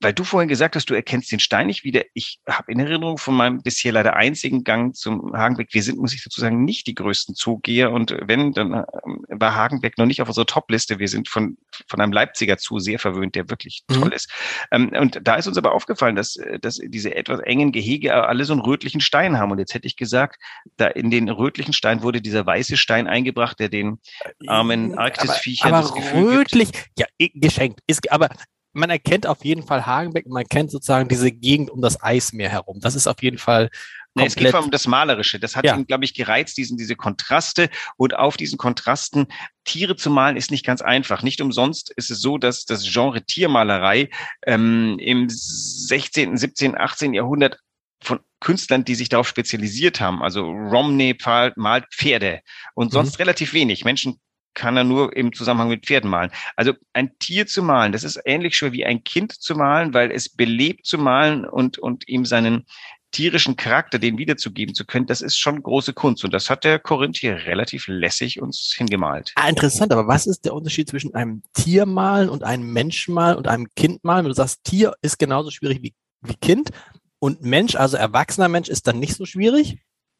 weil 0.00 0.12
du 0.12 0.22
vorhin 0.22 0.48
gesagt 0.48 0.76
hast, 0.76 0.88
du 0.90 0.94
erkennst 0.94 1.32
den 1.32 1.40
Stein 1.40 1.66
nicht 1.66 1.82
wieder. 1.82 2.02
Ich 2.14 2.38
habe 2.48 2.70
in 2.70 2.78
Erinnerung 2.78 3.18
von 3.18 3.34
meinem 3.34 3.62
bisher 3.62 3.92
leider 3.92 4.14
einzigen 4.14 4.62
Gang 4.62 4.94
zum 4.94 5.32
Hagenbeck. 5.34 5.68
Wir 5.72 5.82
sind, 5.82 5.98
muss 5.98 6.14
ich 6.14 6.22
dazu 6.22 6.40
sagen, 6.40 6.64
nicht 6.64 6.86
die 6.86 6.94
größten 6.94 7.34
Zugeher. 7.34 7.90
Und 7.90 8.16
wenn, 8.22 8.52
dann 8.52 8.72
ähm, 8.72 9.24
war 9.28 9.56
Hagenbeck 9.56 9.98
noch 9.98 10.06
nicht 10.06 10.22
auf 10.22 10.28
unserer 10.28 10.46
Top-Liste. 10.46 11.00
Wir 11.00 11.08
sind 11.08 11.28
von, 11.28 11.58
von 11.88 12.00
einem 12.00 12.12
Leipziger 12.12 12.56
Zoo 12.58 12.78
sehr 12.78 13.00
verwöhnt, 13.00 13.34
der 13.34 13.50
wirklich 13.50 13.84
mhm. 13.88 13.94
toll 13.94 14.12
ist. 14.12 14.30
Ähm, 14.70 14.90
und 14.90 15.18
da 15.22 15.34
ist 15.34 15.48
uns 15.48 15.58
aber 15.58 15.72
aufgefallen, 15.72 16.14
dass, 16.14 16.38
dass 16.60 16.78
diese 16.82 17.14
etwas 17.16 17.40
engen 17.40 17.72
Gehege 17.72 18.14
alle 18.14 18.44
so 18.44 18.52
einen 18.52 18.62
rötlichen 18.62 19.00
Stein 19.00 19.38
haben. 19.38 19.50
Und 19.50 19.58
jetzt 19.58 19.74
hätte 19.74 19.88
ich 19.88 19.96
gesagt, 19.96 20.40
da 20.76 20.86
in 20.86 21.10
den 21.10 21.28
rötlichen 21.28 21.72
Stein 21.72 22.02
wurde 22.02 22.22
dieser 22.22 22.46
weiße 22.46 22.76
Stein 22.76 23.08
eingebracht, 23.08 23.58
der 23.58 23.68
den 23.68 23.98
armen 24.46 24.96
Arktisviechern 24.96 25.74
aber, 25.74 25.88
aber 25.88 26.12
rötlich, 26.14 26.70
gibt. 26.70 26.90
ja, 26.98 27.06
geschenkt. 27.34 27.80
Ist, 27.88 28.10
aber 28.12 28.28
man 28.72 28.90
erkennt 28.90 29.26
auf 29.26 29.44
jeden 29.44 29.62
Fall 29.62 29.86
Hagenbeck, 29.86 30.26
man 30.26 30.44
kennt 30.44 30.70
sozusagen 30.70 31.08
diese 31.08 31.32
Gegend 31.32 31.70
um 31.70 31.80
das 31.80 32.02
Eismeer 32.02 32.50
herum. 32.50 32.80
Das 32.80 32.94
ist 32.94 33.06
auf 33.06 33.22
jeden 33.22 33.38
Fall 33.38 33.70
Nee, 34.18 34.26
es 34.26 34.34
geht 34.34 34.54
um 34.54 34.70
das 34.70 34.86
Malerische. 34.86 35.38
Das 35.38 35.56
hat 35.56 35.64
ja. 35.64 35.76
ihn, 35.76 35.86
glaube 35.86 36.04
ich, 36.04 36.14
gereizt, 36.14 36.56
diesen, 36.56 36.76
diese 36.76 36.96
Kontraste. 36.96 37.70
Und 37.96 38.16
auf 38.16 38.36
diesen 38.36 38.58
Kontrasten 38.58 39.26
Tiere 39.64 39.96
zu 39.96 40.10
malen 40.10 40.36
ist 40.36 40.50
nicht 40.50 40.66
ganz 40.66 40.82
einfach. 40.82 41.22
Nicht 41.22 41.40
umsonst 41.40 41.92
ist 41.96 42.10
es 42.10 42.20
so, 42.20 42.38
dass 42.38 42.64
das 42.64 42.90
Genre 42.90 43.22
Tiermalerei 43.22 44.10
ähm, 44.46 44.98
im 44.98 45.28
16., 45.28 46.36
17., 46.36 46.76
18. 46.76 47.14
Jahrhundert 47.14 47.58
von 48.02 48.20
Künstlern, 48.40 48.84
die 48.84 48.94
sich 48.94 49.08
darauf 49.08 49.28
spezialisiert 49.28 50.00
haben. 50.00 50.22
Also 50.22 50.50
Romney 50.50 51.16
malt 51.56 51.86
Pferde 51.92 52.40
und 52.74 52.92
sonst 52.92 53.18
mhm. 53.18 53.22
relativ 53.22 53.52
wenig. 53.52 53.84
Menschen 53.84 54.20
kann 54.58 54.76
er 54.76 54.84
nur 54.84 55.16
im 55.16 55.32
Zusammenhang 55.32 55.68
mit 55.68 55.86
Pferden 55.86 56.10
malen. 56.10 56.30
Also 56.56 56.72
ein 56.92 57.16
Tier 57.20 57.46
zu 57.46 57.62
malen, 57.62 57.92
das 57.92 58.02
ist 58.02 58.20
ähnlich 58.24 58.56
schwer 58.56 58.72
wie 58.72 58.84
ein 58.84 59.04
Kind 59.04 59.32
zu 59.32 59.54
malen, 59.54 59.94
weil 59.94 60.10
es 60.10 60.28
belebt 60.28 60.84
zu 60.84 60.98
malen 60.98 61.46
und, 61.46 61.78
und 61.78 62.08
ihm 62.08 62.24
seinen 62.24 62.66
tierischen 63.10 63.56
Charakter, 63.56 63.98
den 63.98 64.18
wiederzugeben 64.18 64.74
zu 64.74 64.84
können, 64.84 65.06
das 65.06 65.22
ist 65.22 65.38
schon 65.38 65.62
große 65.62 65.94
Kunst. 65.94 66.24
Und 66.24 66.34
das 66.34 66.50
hat 66.50 66.64
der 66.64 66.78
Korinth 66.78 67.16
hier 67.16 67.36
relativ 67.46 67.86
lässig 67.86 68.42
uns 68.42 68.74
hingemalt. 68.76 69.32
Ah, 69.36 69.48
interessant, 69.48 69.92
aber 69.92 70.08
was 70.08 70.26
ist 70.26 70.44
der 70.44 70.54
Unterschied 70.54 70.90
zwischen 70.90 71.14
einem 71.14 71.42
Tiermalen 71.54 72.28
und 72.28 72.42
einem 72.42 72.70
Menschmalen 72.72 73.38
und 73.38 73.48
einem 73.48 73.68
Kindmalen? 73.76 74.24
Wenn 74.24 74.30
du 74.30 74.34
sagst, 74.34 74.64
Tier 74.64 74.92
ist 75.00 75.18
genauso 75.18 75.50
schwierig 75.50 75.82
wie, 75.82 75.94
wie 76.20 76.34
Kind 76.34 76.70
und 77.18 77.42
Mensch, 77.42 77.76
also 77.76 77.96
erwachsener 77.96 78.48
Mensch, 78.48 78.68
ist 78.68 78.86
dann 78.86 78.98
nicht 78.98 79.14
so 79.14 79.24
schwierig? 79.24 79.78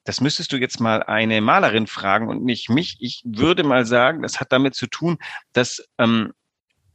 Das 0.09 0.23
müsstest 0.23 0.55
du 0.55 0.57
jetzt 0.57 0.81
mal 0.81 1.03
eine 1.03 1.43
Malerin 1.43 1.87
fragen 1.87 2.29
und 2.29 2.43
nicht 2.43 2.71
mich. 2.71 2.97
Ich 2.99 3.21
würde 3.27 3.63
mal 3.63 3.85
sagen, 3.85 4.23
das 4.23 4.41
hat 4.41 4.53
damit 4.53 4.75
zu 4.75 4.87
tun, 4.87 5.19
dass 5.53 5.87
ähm, 5.99 6.33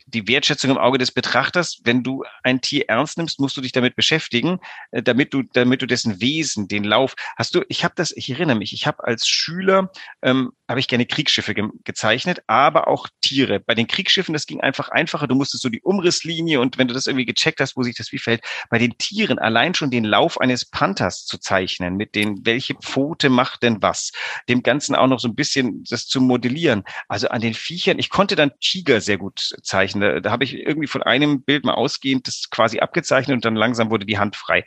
die 0.08 0.28
Wertschätzung 0.28 0.72
im 0.72 0.78
Auge 0.78 0.98
des 0.98 1.12
Betrachters, 1.12 1.80
wenn 1.84 2.04
du 2.04 2.24
ein 2.44 2.62
Tier 2.62 2.90
ernst 2.90 3.18
nimmst, 3.18 3.40
musst 3.40 3.58
du 3.58 3.62
dich 3.62 3.72
damit 3.72 3.96
beschäftigen, 3.96 4.60
äh, 4.92 5.02
damit 5.02 5.34
du, 5.34 5.44
damit 5.44 5.82
du 5.82 5.86
dessen 5.86 6.22
Wesen, 6.22 6.68
den 6.68 6.84
Lauf, 6.84 7.16
hast 7.38 7.56
du, 7.56 7.62
ich 7.70 7.84
habe 7.84 7.94
das, 7.96 8.12
ich 8.12 8.30
erinnere 8.30 8.58
mich, 8.58 8.74
ich 8.74 8.88
habe 8.88 9.04
als 9.04 9.28
Schüler, 9.28 9.92
ähm, 10.22 10.52
habe 10.68 10.80
ich 10.80 10.88
gerne 10.88 11.06
Kriegsschiffe 11.06 11.54
ge 11.54 11.64
gezeichnet, 11.84 12.44
aber 12.48 12.88
auch 12.88 13.08
Tiere. 13.22 13.60
Bei 13.60 13.76
den 13.76 13.88
Kriegsschiffen, 13.88 14.34
das 14.34 14.46
ging 14.46 14.62
einfach 14.62 14.90
einfacher, 14.90 15.28
du 15.28 15.36
musstest 15.36 15.64
so 15.64 15.70
die 15.70 15.82
Umrisslinie 15.82 16.60
und 16.60 16.78
wenn 16.78 16.88
du 16.88 16.94
das 16.94 17.08
irgendwie 17.08 17.26
gecheckt 17.26 17.60
hast, 17.60 17.78
wo 17.78 17.84
sich 17.84 17.96
das 17.96 18.12
wie 18.12 18.18
fällt, 18.18 18.42
bei 18.70 18.78
den 18.78 18.98
Tieren 18.98 19.40
allein 19.40 19.74
schon 19.74 19.92
den 19.92 20.04
Lauf 20.04 20.40
eines 20.40 20.66
Panthers 20.66 21.26
zu 21.26 21.38
zeichnen, 21.38 21.96
mit 21.96 22.16
den, 22.16 22.46
welche 22.46 22.76
Pfote 22.76 23.30
macht 23.30 23.64
denn 23.64 23.82
was, 23.82 24.12
dem 24.50 24.64
Ganzen 24.64 24.96
auch 24.96 25.08
noch 25.08 25.20
so 25.20 25.28
ein 25.28 25.36
bisschen 25.36 25.84
das 25.90 26.08
zu 26.08 26.22
modellieren. 26.22 26.84
Also 27.08 27.30
an 27.30 27.42
den 27.42 27.54
Viechern, 27.54 28.00
ich 28.00 28.10
konnte 28.10 28.36
dann 28.36 28.52
Tiger 28.60 29.02
sehr 29.02 29.18
gut 29.18 29.56
zeichnen 29.64 29.93
da, 30.02 30.20
da 30.20 30.32
habe 30.32 30.44
ich 30.44 30.56
irgendwie 30.56 30.88
von 30.88 31.04
einem 31.04 31.44
Bild 31.44 31.66
mal 31.66 31.74
ausgehend 31.74 32.28
das 32.28 32.50
quasi 32.50 32.80
abgezeichnet 32.80 33.36
und 33.36 33.46
dann 33.46 33.56
langsam 33.56 33.90
wurde 33.90 34.06
die 34.06 34.20
Hand 34.20 34.36
frei. 34.36 34.66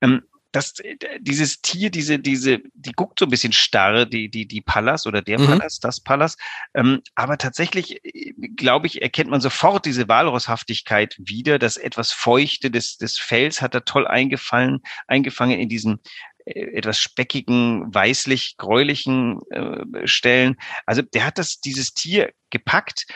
Ähm, 0.00 0.22
das, 0.54 0.74
dieses 1.18 1.60
Tier, 1.62 1.90
diese, 1.90 2.18
diese, 2.18 2.60
die 2.74 2.92
guckt 2.92 3.18
so 3.18 3.26
ein 3.26 3.30
bisschen 3.30 3.52
starr, 3.52 4.06
die, 4.06 4.30
die, 4.30 4.46
die 4.46 4.60
Pallas 4.60 5.06
oder 5.06 5.20
der 5.20 5.40
mhm. 5.40 5.46
Pallas, 5.46 5.80
das 5.80 6.00
Pallas. 6.00 6.36
Ähm, 6.74 7.02
aber 7.16 7.38
tatsächlich, 7.38 8.00
glaube 8.54 8.86
ich, 8.86 9.02
erkennt 9.02 9.30
man 9.30 9.40
sofort 9.40 9.84
diese 9.84 10.08
Walrusshaftigkeit 10.08 11.16
wieder. 11.18 11.58
Das 11.58 11.76
etwas 11.76 12.12
Feuchte 12.12 12.70
des, 12.70 12.98
des 12.98 13.18
Fells 13.18 13.62
hat 13.62 13.74
er 13.74 13.84
toll 13.84 14.06
eingefallen, 14.06 14.80
eingefangen 15.08 15.58
in 15.58 15.68
diesen 15.68 16.00
äh, 16.44 16.76
etwas 16.76 17.00
speckigen, 17.00 17.92
weißlich-gräulichen 17.92 19.40
äh, 19.50 20.06
Stellen. 20.06 20.56
Also 20.86 21.02
der 21.02 21.26
hat 21.26 21.38
das, 21.38 21.60
dieses 21.60 21.94
Tier 21.94 22.32
gepackt 22.50 23.06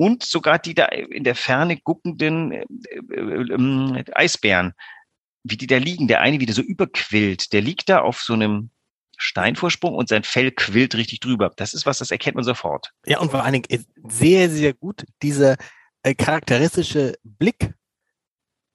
und 0.00 0.22
sogar 0.22 0.58
die 0.58 0.72
da 0.72 0.86
in 0.86 1.24
der 1.24 1.34
Ferne 1.34 1.76
guckenden 1.76 2.52
äh, 2.52 2.64
äh, 3.10 4.00
äh, 4.00 4.04
Eisbären, 4.14 4.72
wie 5.42 5.58
die 5.58 5.66
da 5.66 5.76
liegen. 5.76 6.08
Der 6.08 6.22
eine 6.22 6.40
wieder 6.40 6.54
so 6.54 6.62
überquillt, 6.62 7.52
der 7.52 7.60
liegt 7.60 7.90
da 7.90 8.00
auf 8.00 8.22
so 8.22 8.32
einem 8.32 8.70
Steinvorsprung 9.18 9.94
und 9.94 10.08
sein 10.08 10.22
Fell 10.22 10.52
quillt 10.52 10.94
richtig 10.94 11.20
drüber. 11.20 11.52
Das 11.54 11.74
ist 11.74 11.84
was, 11.84 11.98
das 11.98 12.10
erkennt 12.10 12.36
man 12.36 12.44
sofort. 12.44 12.94
Ja, 13.04 13.18
und 13.18 13.30
vor 13.30 13.44
allen 13.44 13.60
Dingen 13.60 13.84
sehr, 14.08 14.48
sehr 14.48 14.72
gut 14.72 15.04
dieser 15.22 15.56
äh, 16.02 16.14
charakteristische 16.14 17.16
Blick 17.22 17.74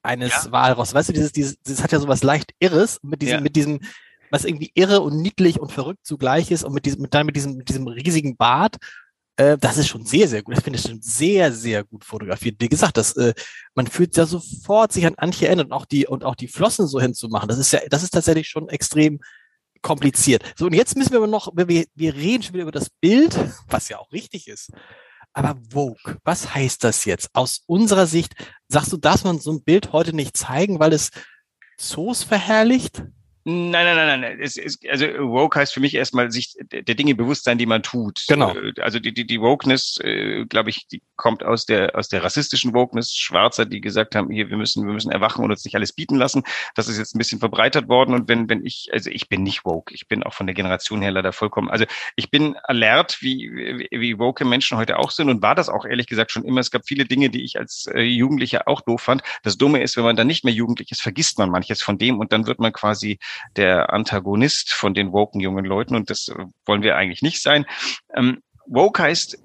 eines 0.03 0.29
ja. 0.29 0.51
Walross. 0.51 0.93
Weißt 0.93 1.09
du, 1.09 1.13
dieses, 1.13 1.31
dieses, 1.31 1.57
das 1.63 1.81
hat 1.81 1.91
ja 1.91 1.99
sowas 1.99 2.21
leicht 2.21 2.53
Irres 2.59 2.99
mit 3.01 3.23
diesem, 3.23 3.37
ja. 3.37 3.41
mit 3.41 3.55
diesem, 3.55 3.79
was 4.29 4.45
irgendwie 4.45 4.69
irre 4.75 5.01
und 5.01 5.19
niedlich 5.23 5.59
und 5.59 5.71
verrückt 5.71 6.05
zugleich 6.05 6.51
ist 6.51 6.63
und 6.63 6.73
mit 6.73 6.85
diesem, 6.85 7.01
mit, 7.01 7.15
dann 7.15 7.25
mit 7.25 7.35
diesem, 7.35 7.55
mit 7.57 7.67
diesem 7.67 7.87
riesigen 7.87 8.37
Bart 8.37 8.77
äh, 9.37 9.57
das 9.57 9.77
ist 9.77 9.87
schon 9.87 10.05
sehr, 10.05 10.27
sehr 10.27 10.43
gut. 10.43 10.57
Ich 10.57 10.63
finde 10.63 10.79
es 10.79 10.87
schon 10.87 11.01
sehr, 11.01 11.51
sehr 11.51 11.83
gut 11.83 12.05
fotografiert. 12.05 12.55
Wie 12.59 12.69
gesagt, 12.69 12.97
das, 12.97 13.15
äh, 13.17 13.33
man 13.73 13.87
fühlt 13.87 14.15
ja 14.15 14.25
sofort 14.25 14.93
sich 14.93 15.05
an 15.05 15.15
Antje 15.15 15.47
erinnert 15.47 15.67
und 15.67 15.73
auch 15.73 15.85
die, 15.85 16.07
und 16.07 16.23
auch 16.23 16.35
die 16.35 16.47
Flossen 16.47 16.87
so 16.87 17.01
hinzumachen. 17.01 17.49
Das 17.49 17.57
ist 17.57 17.71
ja, 17.71 17.81
das 17.89 18.03
ist 18.03 18.11
tatsächlich 18.11 18.47
schon 18.47 18.69
extrem 18.69 19.19
kompliziert. 19.81 20.43
So, 20.57 20.65
und 20.65 20.73
jetzt 20.73 20.95
müssen 20.95 21.11
wir 21.11 21.17
aber 21.17 21.27
noch, 21.27 21.51
wir, 21.55 21.85
wir 21.93 22.15
reden 22.15 22.43
schon 22.43 22.53
wieder 22.53 22.63
über 22.63 22.71
das 22.71 22.89
Bild, 22.89 23.37
was 23.67 23.89
ja 23.89 23.99
auch 23.99 24.11
richtig 24.11 24.47
ist. 24.47 24.71
Aber 25.33 25.59
Vogue, 25.69 26.17
was 26.23 26.55
heißt 26.55 26.83
das 26.83 27.03
jetzt? 27.03 27.29
Aus 27.33 27.61
unserer 27.65 28.07
Sicht, 28.07 28.35
sagst 28.69 28.93
du, 28.93 28.97
darf 28.97 29.25
man 29.25 29.39
so 29.39 29.51
ein 29.51 29.63
Bild 29.63 29.91
heute 29.91 30.15
nicht 30.15 30.37
zeigen, 30.37 30.79
weil 30.79 30.93
es 30.93 31.11
Zoos 31.77 32.23
verherrlicht? 32.23 33.03
Nein, 33.47 33.85
nein, 33.85 33.95
nein, 33.95 34.21
nein. 34.21 34.39
Es 34.41 34.57
ist, 34.57 34.83
also 34.89 35.05
woke 35.19 35.59
heißt 35.59 35.71
für 35.71 35.79
mich 35.79 35.93
erstmal 35.93 36.31
sich 36.31 36.55
der 36.71 36.95
Dinge 36.95 37.13
bewusst 37.13 37.43
sein, 37.43 37.59
die 37.59 37.67
man 37.67 37.83
tut. 37.83 38.23
Genau. 38.27 38.55
Äh, 38.55 38.73
also 38.81 38.99
die, 38.99 39.13
die, 39.13 39.27
die 39.27 39.39
Wokeness, 39.39 39.99
äh, 40.03 40.45
glaube 40.45 40.71
ich, 40.71 40.87
die 40.87 41.03
kommt 41.15 41.43
aus 41.43 41.67
der 41.67 41.95
aus 41.95 42.09
der 42.09 42.23
rassistischen 42.23 42.73
Wokeness, 42.73 43.13
Schwarzer, 43.13 43.67
die 43.67 43.81
gesagt 43.81 44.15
haben, 44.15 44.31
hier 44.31 44.49
wir 44.49 44.57
müssen 44.57 44.87
wir 44.87 44.93
müssen 44.93 45.11
erwachen 45.11 45.43
und 45.43 45.51
uns 45.51 45.63
nicht 45.63 45.75
alles 45.75 45.93
bieten 45.93 46.15
lassen. 46.15 46.41
Das 46.73 46.87
ist 46.87 46.97
jetzt 46.97 47.13
ein 47.13 47.19
bisschen 47.19 47.37
verbreitert 47.37 47.87
worden 47.87 48.15
und 48.15 48.27
wenn 48.27 48.49
wenn 48.49 48.65
ich 48.65 48.89
also 48.91 49.11
ich 49.11 49.29
bin 49.29 49.43
nicht 49.43 49.63
woke, 49.63 49.93
ich 49.93 50.07
bin 50.07 50.23
auch 50.23 50.33
von 50.33 50.47
der 50.47 50.55
Generation 50.55 51.03
her 51.03 51.11
leider 51.11 51.31
vollkommen. 51.31 51.69
Also 51.69 51.85
ich 52.15 52.31
bin 52.31 52.55
alert, 52.63 53.21
wie 53.21 53.51
wie, 53.53 53.87
wie 53.91 54.17
woke 54.17 54.43
Menschen 54.43 54.75
heute 54.79 54.97
auch 54.97 55.11
sind 55.11 55.29
und 55.29 55.43
war 55.43 55.53
das 55.53 55.69
auch 55.69 55.85
ehrlich 55.85 56.07
gesagt 56.07 56.31
schon 56.31 56.45
immer. 56.45 56.61
Es 56.61 56.71
gab 56.71 56.87
viele 56.87 57.05
Dinge, 57.05 57.29
die 57.29 57.43
ich 57.43 57.59
als 57.59 57.85
äh, 57.93 58.01
Jugendlicher 58.01 58.67
auch 58.67 58.81
doof 58.81 59.01
fand. 59.01 59.21
Das 59.43 59.55
Dumme 59.55 59.83
ist, 59.83 59.97
wenn 59.97 60.03
man 60.03 60.15
dann 60.15 60.25
nicht 60.25 60.43
mehr 60.43 60.53
jugendlich 60.53 60.91
ist, 60.91 61.03
vergisst 61.03 61.37
man 61.37 61.51
manches 61.51 61.83
von 61.83 61.99
dem 61.99 62.17
und 62.17 62.33
dann 62.33 62.47
wird 62.47 62.59
man 62.59 62.73
quasi 62.73 63.19
der 63.55 63.93
Antagonist 63.93 64.73
von 64.73 64.93
den 64.93 65.11
woken 65.11 65.39
jungen 65.39 65.65
Leuten 65.65 65.95
und 65.95 66.09
das 66.09 66.31
wollen 66.65 66.83
wir 66.83 66.95
eigentlich 66.95 67.21
nicht 67.21 67.41
sein. 67.41 67.65
Ähm, 68.15 68.41
woke 68.65 69.01
heißt 69.01 69.37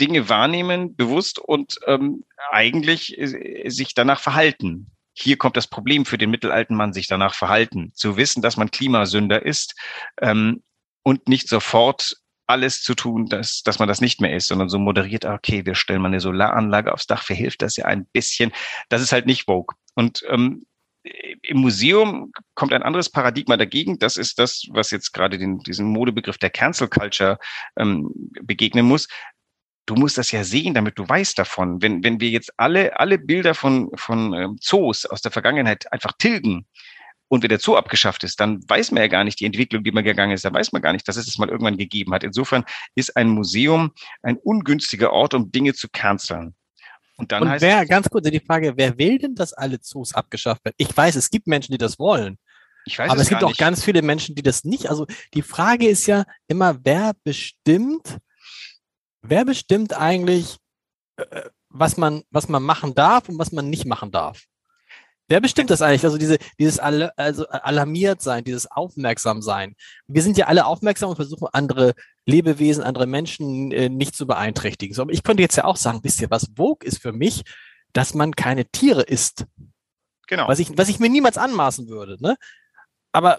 Dinge 0.00 0.28
wahrnehmen, 0.28 0.96
bewusst 0.96 1.38
und 1.38 1.78
ähm, 1.86 2.24
eigentlich 2.50 3.18
äh, 3.18 3.68
sich 3.68 3.94
danach 3.94 4.20
verhalten. 4.20 4.90
Hier 5.12 5.36
kommt 5.36 5.56
das 5.56 5.68
Problem 5.68 6.04
für 6.04 6.18
den 6.18 6.30
mittelalten 6.30 6.76
Mann, 6.76 6.92
sich 6.92 7.06
danach 7.06 7.34
verhalten, 7.34 7.92
zu 7.94 8.16
wissen, 8.16 8.42
dass 8.42 8.56
man 8.56 8.70
Klimasünder 8.70 9.44
ist 9.44 9.74
ähm, 10.20 10.62
und 11.04 11.28
nicht 11.28 11.48
sofort 11.48 12.16
alles 12.46 12.82
zu 12.82 12.94
tun, 12.94 13.26
dass, 13.26 13.62
dass 13.62 13.78
man 13.78 13.88
das 13.88 14.00
nicht 14.00 14.20
mehr 14.20 14.34
ist, 14.36 14.48
sondern 14.48 14.68
so 14.68 14.78
moderiert, 14.78 15.24
okay, 15.24 15.64
wir 15.64 15.74
stellen 15.74 16.02
mal 16.02 16.08
eine 16.08 16.20
Solaranlage 16.20 16.92
aufs 16.92 17.06
Dach, 17.06 17.22
verhilft 17.22 17.62
das 17.62 17.76
ja 17.76 17.86
ein 17.86 18.06
bisschen. 18.06 18.52
Das 18.88 19.00
ist 19.00 19.12
halt 19.12 19.26
nicht 19.26 19.48
woke. 19.48 19.76
Und 19.94 20.24
ähm, 20.28 20.66
im 21.46 21.58
Museum 21.58 22.32
kommt 22.54 22.72
ein 22.72 22.82
anderes 22.82 23.10
Paradigma 23.10 23.56
dagegen. 23.56 23.98
Das 23.98 24.16
ist 24.16 24.38
das, 24.38 24.64
was 24.70 24.90
jetzt 24.90 25.12
gerade 25.12 25.38
den, 25.38 25.58
diesen 25.60 25.86
Modebegriff 25.86 26.38
der 26.38 26.50
Cancel 26.50 26.88
Culture 26.88 27.38
ähm, 27.78 28.10
begegnen 28.42 28.86
muss. 28.86 29.08
Du 29.86 29.94
musst 29.94 30.16
das 30.16 30.30
ja 30.30 30.44
sehen, 30.44 30.74
damit 30.74 30.98
du 30.98 31.08
weißt 31.08 31.38
davon. 31.38 31.82
Wenn, 31.82 32.02
wenn 32.02 32.20
wir 32.20 32.30
jetzt 32.30 32.52
alle, 32.56 32.98
alle 32.98 33.18
Bilder 33.18 33.54
von, 33.54 33.90
von 33.96 34.32
ähm, 34.32 34.56
Zoos 34.60 35.04
aus 35.04 35.20
der 35.20 35.30
Vergangenheit 35.30 35.92
einfach 35.92 36.12
tilgen, 36.18 36.66
und 37.28 37.42
wenn 37.42 37.48
der 37.48 37.58
Zoo 37.58 37.74
abgeschafft 37.76 38.22
ist, 38.22 38.38
dann 38.38 38.60
weiß 38.68 38.92
man 38.92 39.02
ja 39.02 39.08
gar 39.08 39.24
nicht 39.24 39.40
die 39.40 39.46
Entwicklung, 39.46 39.82
die 39.82 39.90
man 39.90 40.04
gegangen 40.04 40.32
ist, 40.32 40.44
dann 40.44 40.54
weiß 40.54 40.72
man 40.72 40.82
gar 40.82 40.92
nicht, 40.92 41.08
dass 41.08 41.16
es 41.16 41.26
es 41.26 41.38
mal 41.38 41.48
irgendwann 41.48 41.76
gegeben 41.76 42.12
hat. 42.12 42.22
Insofern 42.22 42.64
ist 42.94 43.16
ein 43.16 43.28
Museum 43.28 43.92
ein 44.22 44.36
ungünstiger 44.36 45.12
Ort, 45.12 45.34
um 45.34 45.50
Dinge 45.50 45.74
zu 45.74 45.88
canceln. 45.88 46.54
Und 47.16 47.30
dann 47.30 47.42
und 47.42 47.48
heißt 47.48 47.62
wer, 47.62 47.86
ganz 47.86 48.08
kurz 48.08 48.28
die 48.28 48.40
Frage, 48.40 48.74
wer 48.76 48.98
will 48.98 49.18
denn, 49.18 49.34
dass 49.34 49.52
alle 49.52 49.80
Zoos 49.80 50.14
abgeschafft 50.14 50.64
werden? 50.64 50.74
Ich 50.78 50.96
weiß, 50.96 51.14
es 51.16 51.30
gibt 51.30 51.46
Menschen, 51.46 51.72
die 51.72 51.78
das 51.78 51.98
wollen. 51.98 52.38
Ich 52.86 52.98
weiß 52.98 53.10
aber 53.10 53.20
es, 53.20 53.24
es 53.24 53.28
gibt 53.30 53.44
auch 53.44 53.56
ganz 53.56 53.84
viele 53.84 54.02
Menschen, 54.02 54.34
die 54.34 54.42
das 54.42 54.64
nicht. 54.64 54.90
Also 54.90 55.06
die 55.32 55.42
Frage 55.42 55.88
ist 55.88 56.06
ja 56.06 56.24
immer, 56.48 56.78
wer 56.84 57.12
bestimmt, 57.22 58.18
wer 59.22 59.44
bestimmt 59.44 59.94
eigentlich, 59.94 60.58
äh, 61.16 61.48
was 61.68 61.96
man, 61.96 62.22
was 62.30 62.48
man 62.48 62.62
machen 62.62 62.94
darf 62.94 63.28
und 63.28 63.38
was 63.38 63.52
man 63.52 63.70
nicht 63.70 63.86
machen 63.86 64.10
darf? 64.10 64.44
Wer 65.28 65.40
bestimmt 65.40 65.70
das 65.70 65.80
eigentlich? 65.80 66.04
Also 66.04 66.18
diese, 66.18 66.38
dieses 66.58 66.78
Al 66.78 67.12
also 67.16 67.46
alarmiert 67.48 68.20
sein, 68.20 68.44
dieses 68.44 68.70
aufmerksam 68.70 69.40
sein. 69.40 69.74
Wir 70.06 70.22
sind 70.22 70.36
ja 70.36 70.46
alle 70.46 70.66
aufmerksam 70.66 71.10
und 71.10 71.16
versuchen 71.16 71.48
andere 71.52 71.94
Lebewesen, 72.26 72.84
andere 72.84 73.06
Menschen 73.06 73.72
äh, 73.72 73.88
nicht 73.88 74.14
zu 74.14 74.26
beeinträchtigen. 74.26 74.94
So, 74.94 75.02
aber 75.02 75.12
ich 75.12 75.22
könnte 75.22 75.42
jetzt 75.42 75.56
ja 75.56 75.64
auch 75.64 75.76
sagen, 75.76 76.00
wisst 76.02 76.20
ihr 76.20 76.30
was, 76.30 76.50
Vogue 76.56 76.86
ist 76.86 77.00
für 77.00 77.12
mich, 77.12 77.42
dass 77.92 78.12
man 78.12 78.36
keine 78.36 78.66
Tiere 78.66 79.02
isst. 79.02 79.46
Genau. 80.26 80.48
Was 80.48 80.58
ich, 80.58 80.76
was 80.76 80.88
ich 80.88 80.98
mir 80.98 81.08
niemals 81.08 81.38
anmaßen 81.38 81.88
würde, 81.88 82.16
ne? 82.20 82.36
Aber 83.12 83.38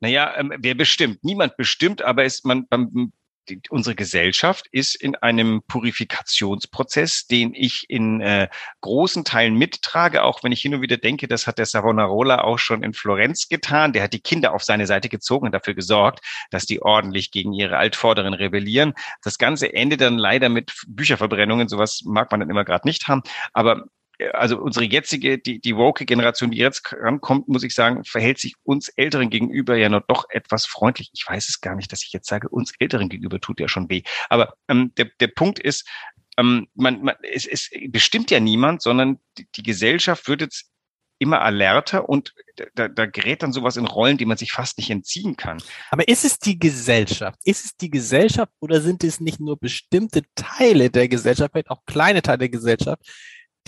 naja, 0.00 0.34
ähm, 0.36 0.52
wer 0.58 0.74
bestimmt? 0.74 1.24
Niemand 1.24 1.56
bestimmt, 1.56 2.02
aber 2.02 2.24
ist 2.24 2.44
man 2.44 2.66
beim 2.68 3.12
die, 3.48 3.60
unsere 3.70 3.94
Gesellschaft 3.94 4.66
ist 4.72 4.94
in 4.94 5.16
einem 5.16 5.62
Purifikationsprozess, 5.66 7.26
den 7.26 7.54
ich 7.54 7.86
in 7.88 8.20
äh, 8.20 8.48
großen 8.80 9.24
Teilen 9.24 9.54
mittrage, 9.56 10.22
auch 10.22 10.42
wenn 10.42 10.52
ich 10.52 10.60
hin 10.60 10.74
und 10.74 10.82
wieder 10.82 10.96
denke, 10.96 11.28
das 11.28 11.46
hat 11.46 11.58
der 11.58 11.66
Savonarola 11.66 12.42
auch 12.42 12.58
schon 12.58 12.82
in 12.82 12.92
Florenz 12.92 13.48
getan. 13.48 13.92
Der 13.92 14.02
hat 14.02 14.12
die 14.12 14.20
Kinder 14.20 14.54
auf 14.54 14.62
seine 14.62 14.86
Seite 14.86 15.08
gezogen 15.08 15.46
und 15.46 15.52
dafür 15.52 15.74
gesorgt, 15.74 16.20
dass 16.50 16.66
die 16.66 16.82
ordentlich 16.82 17.30
gegen 17.30 17.52
ihre 17.52 17.76
Altvorderen 17.76 18.34
rebellieren. 18.34 18.94
Das 19.22 19.38
Ganze 19.38 19.72
endet 19.72 20.00
dann 20.00 20.18
leider 20.18 20.48
mit 20.48 20.72
Bücherverbrennungen. 20.86 21.68
Sowas 21.68 22.02
mag 22.04 22.30
man 22.30 22.40
dann 22.40 22.50
immer 22.50 22.64
gerade 22.64 22.86
nicht 22.86 23.08
haben. 23.08 23.22
Aber 23.52 23.84
also 24.32 24.58
unsere 24.58 24.84
jetzige, 24.84 25.38
die, 25.38 25.60
die 25.60 25.76
woke 25.76 26.04
Generation, 26.06 26.50
die 26.50 26.58
jetzt 26.58 26.92
rankommt, 26.92 27.48
muss 27.48 27.62
ich 27.62 27.74
sagen, 27.74 28.04
verhält 28.04 28.38
sich 28.38 28.54
uns 28.62 28.88
Älteren 28.88 29.30
gegenüber 29.30 29.76
ja 29.76 29.88
noch 29.88 30.02
doch 30.06 30.26
etwas 30.30 30.66
freundlich. 30.66 31.10
Ich 31.14 31.26
weiß 31.26 31.48
es 31.48 31.60
gar 31.60 31.76
nicht, 31.76 31.92
dass 31.92 32.02
ich 32.02 32.12
jetzt 32.12 32.28
sage, 32.28 32.48
uns 32.48 32.72
Älteren 32.78 33.08
gegenüber 33.08 33.40
tut 33.40 33.60
ja 33.60 33.68
schon 33.68 33.90
weh. 33.90 34.02
Aber 34.28 34.54
ähm, 34.68 34.92
der, 34.96 35.10
der 35.20 35.28
Punkt 35.28 35.58
ist, 35.58 35.88
ähm, 36.38 36.68
man, 36.74 37.02
man, 37.02 37.14
es, 37.22 37.46
es 37.46 37.70
bestimmt 37.88 38.30
ja 38.30 38.40
niemand, 38.40 38.82
sondern 38.82 39.18
die, 39.38 39.46
die 39.54 39.62
Gesellschaft 39.62 40.28
wird 40.28 40.40
jetzt 40.42 40.70
immer 41.18 41.40
alerter 41.40 42.08
und 42.08 42.34
da, 42.74 42.88
da 42.88 43.06
gerät 43.06 43.42
dann 43.42 43.52
sowas 43.52 43.76
in 43.76 43.86
Rollen, 43.86 44.18
die 44.18 44.26
man 44.26 44.36
sich 44.36 44.52
fast 44.52 44.76
nicht 44.78 44.90
entziehen 44.90 45.36
kann. 45.36 45.62
Aber 45.90 46.06
ist 46.08 46.24
es 46.24 46.38
die 46.38 46.58
Gesellschaft? 46.58 47.38
Ist 47.44 47.64
es 47.64 47.76
die 47.76 47.90
Gesellschaft 47.90 48.52
oder 48.60 48.80
sind 48.80 49.02
es 49.02 49.20
nicht 49.20 49.40
nur 49.40 49.58
bestimmte 49.58 50.22
Teile 50.34 50.90
der 50.90 51.08
Gesellschaft, 51.08 51.52
vielleicht 51.52 51.70
auch 51.70 51.84
kleine 51.86 52.22
Teile 52.22 52.38
der 52.38 52.48
Gesellschaft, 52.50 53.02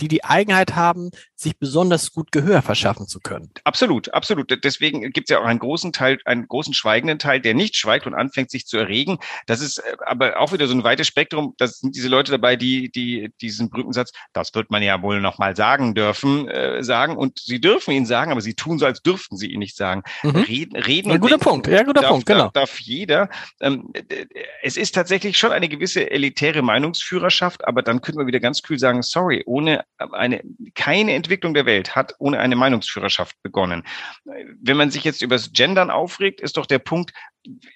die 0.01 0.07
die 0.07 0.23
Eigenheit 0.23 0.75
haben, 0.75 1.11
sich 1.39 1.57
besonders 1.57 2.11
gut 2.11 2.31
Gehör 2.31 2.61
verschaffen 2.61 3.07
zu 3.07 3.19
können. 3.19 3.49
Absolut, 3.63 4.13
absolut. 4.13 4.63
Deswegen 4.63 5.09
gibt 5.11 5.29
es 5.29 5.33
ja 5.33 5.39
auch 5.39 5.45
einen 5.45 5.59
großen 5.59 5.93
Teil, 5.93 6.19
einen 6.25 6.47
großen 6.47 6.73
schweigenden 6.73 7.17
Teil, 7.17 7.39
der 7.39 7.53
nicht 7.53 7.77
schweigt 7.77 8.05
und 8.05 8.13
anfängt, 8.13 8.51
sich 8.51 8.67
zu 8.67 8.77
erregen. 8.77 9.19
Das 9.45 9.61
ist 9.61 9.77
äh, 9.77 9.95
aber 10.05 10.39
auch 10.39 10.51
wieder 10.51 10.67
so 10.67 10.73
ein 10.73 10.83
weites 10.83 11.07
Spektrum. 11.07 11.53
Das 11.57 11.79
sind 11.79 11.95
diese 11.95 12.09
Leute 12.09 12.31
dabei, 12.33 12.57
die, 12.57 12.91
die 12.91 13.31
diesen 13.39 13.69
berühmten 13.69 13.93
Satz, 13.93 14.11
das 14.33 14.53
wird 14.53 14.69
man 14.69 14.83
ja 14.83 15.01
wohl 15.01 15.21
noch 15.21 15.37
mal 15.37 15.55
sagen 15.55 15.95
dürfen, 15.95 16.49
äh, 16.49 16.83
sagen. 16.83 17.15
Und 17.15 17.39
sie 17.39 17.61
dürfen 17.61 17.91
ihn 17.91 18.05
sagen, 18.05 18.31
aber 18.31 18.41
sie 18.41 18.53
tun 18.53 18.77
so, 18.77 18.85
als 18.85 19.01
dürften 19.01 19.37
sie 19.37 19.47
ihn 19.47 19.59
nicht 19.59 19.77
sagen. 19.77 20.03
Mhm. 20.23 20.35
Reden, 20.35 20.75
reden. 20.75 21.11
Ein 21.11 21.21
guter 21.21 21.37
Punkt, 21.37 21.67
ja, 21.67 21.83
guter 21.83 22.01
darf, 22.01 22.11
Punkt, 22.11 22.25
genau. 22.25 22.49
Darf, 22.49 22.53
darf 22.53 22.79
jeder. 22.79 23.29
Ähm, 23.61 23.93
es 24.61 24.75
ist 24.75 24.93
tatsächlich 24.93 25.37
schon 25.37 25.53
eine 25.53 25.69
gewisse 25.69 26.11
elitäre 26.11 26.61
Meinungsführerschaft, 26.61 27.65
aber 27.65 27.81
dann 27.81 28.01
können 28.01 28.17
wir 28.17 28.27
wieder 28.27 28.41
ganz 28.41 28.61
kühl 28.61 28.77
sagen, 28.77 29.01
sorry, 29.03 29.43
ohne 29.45 29.85
eine, 29.97 30.41
keine 30.75 31.13
Entwicklung 31.13 31.28
der 31.29 31.65
Welt 31.65 31.95
hat 31.95 32.15
ohne 32.19 32.39
eine 32.39 32.55
Meinungsführerschaft 32.55 33.35
begonnen. 33.43 33.83
Wenn 34.61 34.77
man 34.77 34.91
sich 34.91 35.03
jetzt 35.03 35.21
über 35.21 35.35
das 35.35 35.51
Gendern 35.51 35.89
aufregt, 35.89 36.41
ist 36.41 36.57
doch 36.57 36.65
der 36.65 36.79
Punkt, 36.79 37.13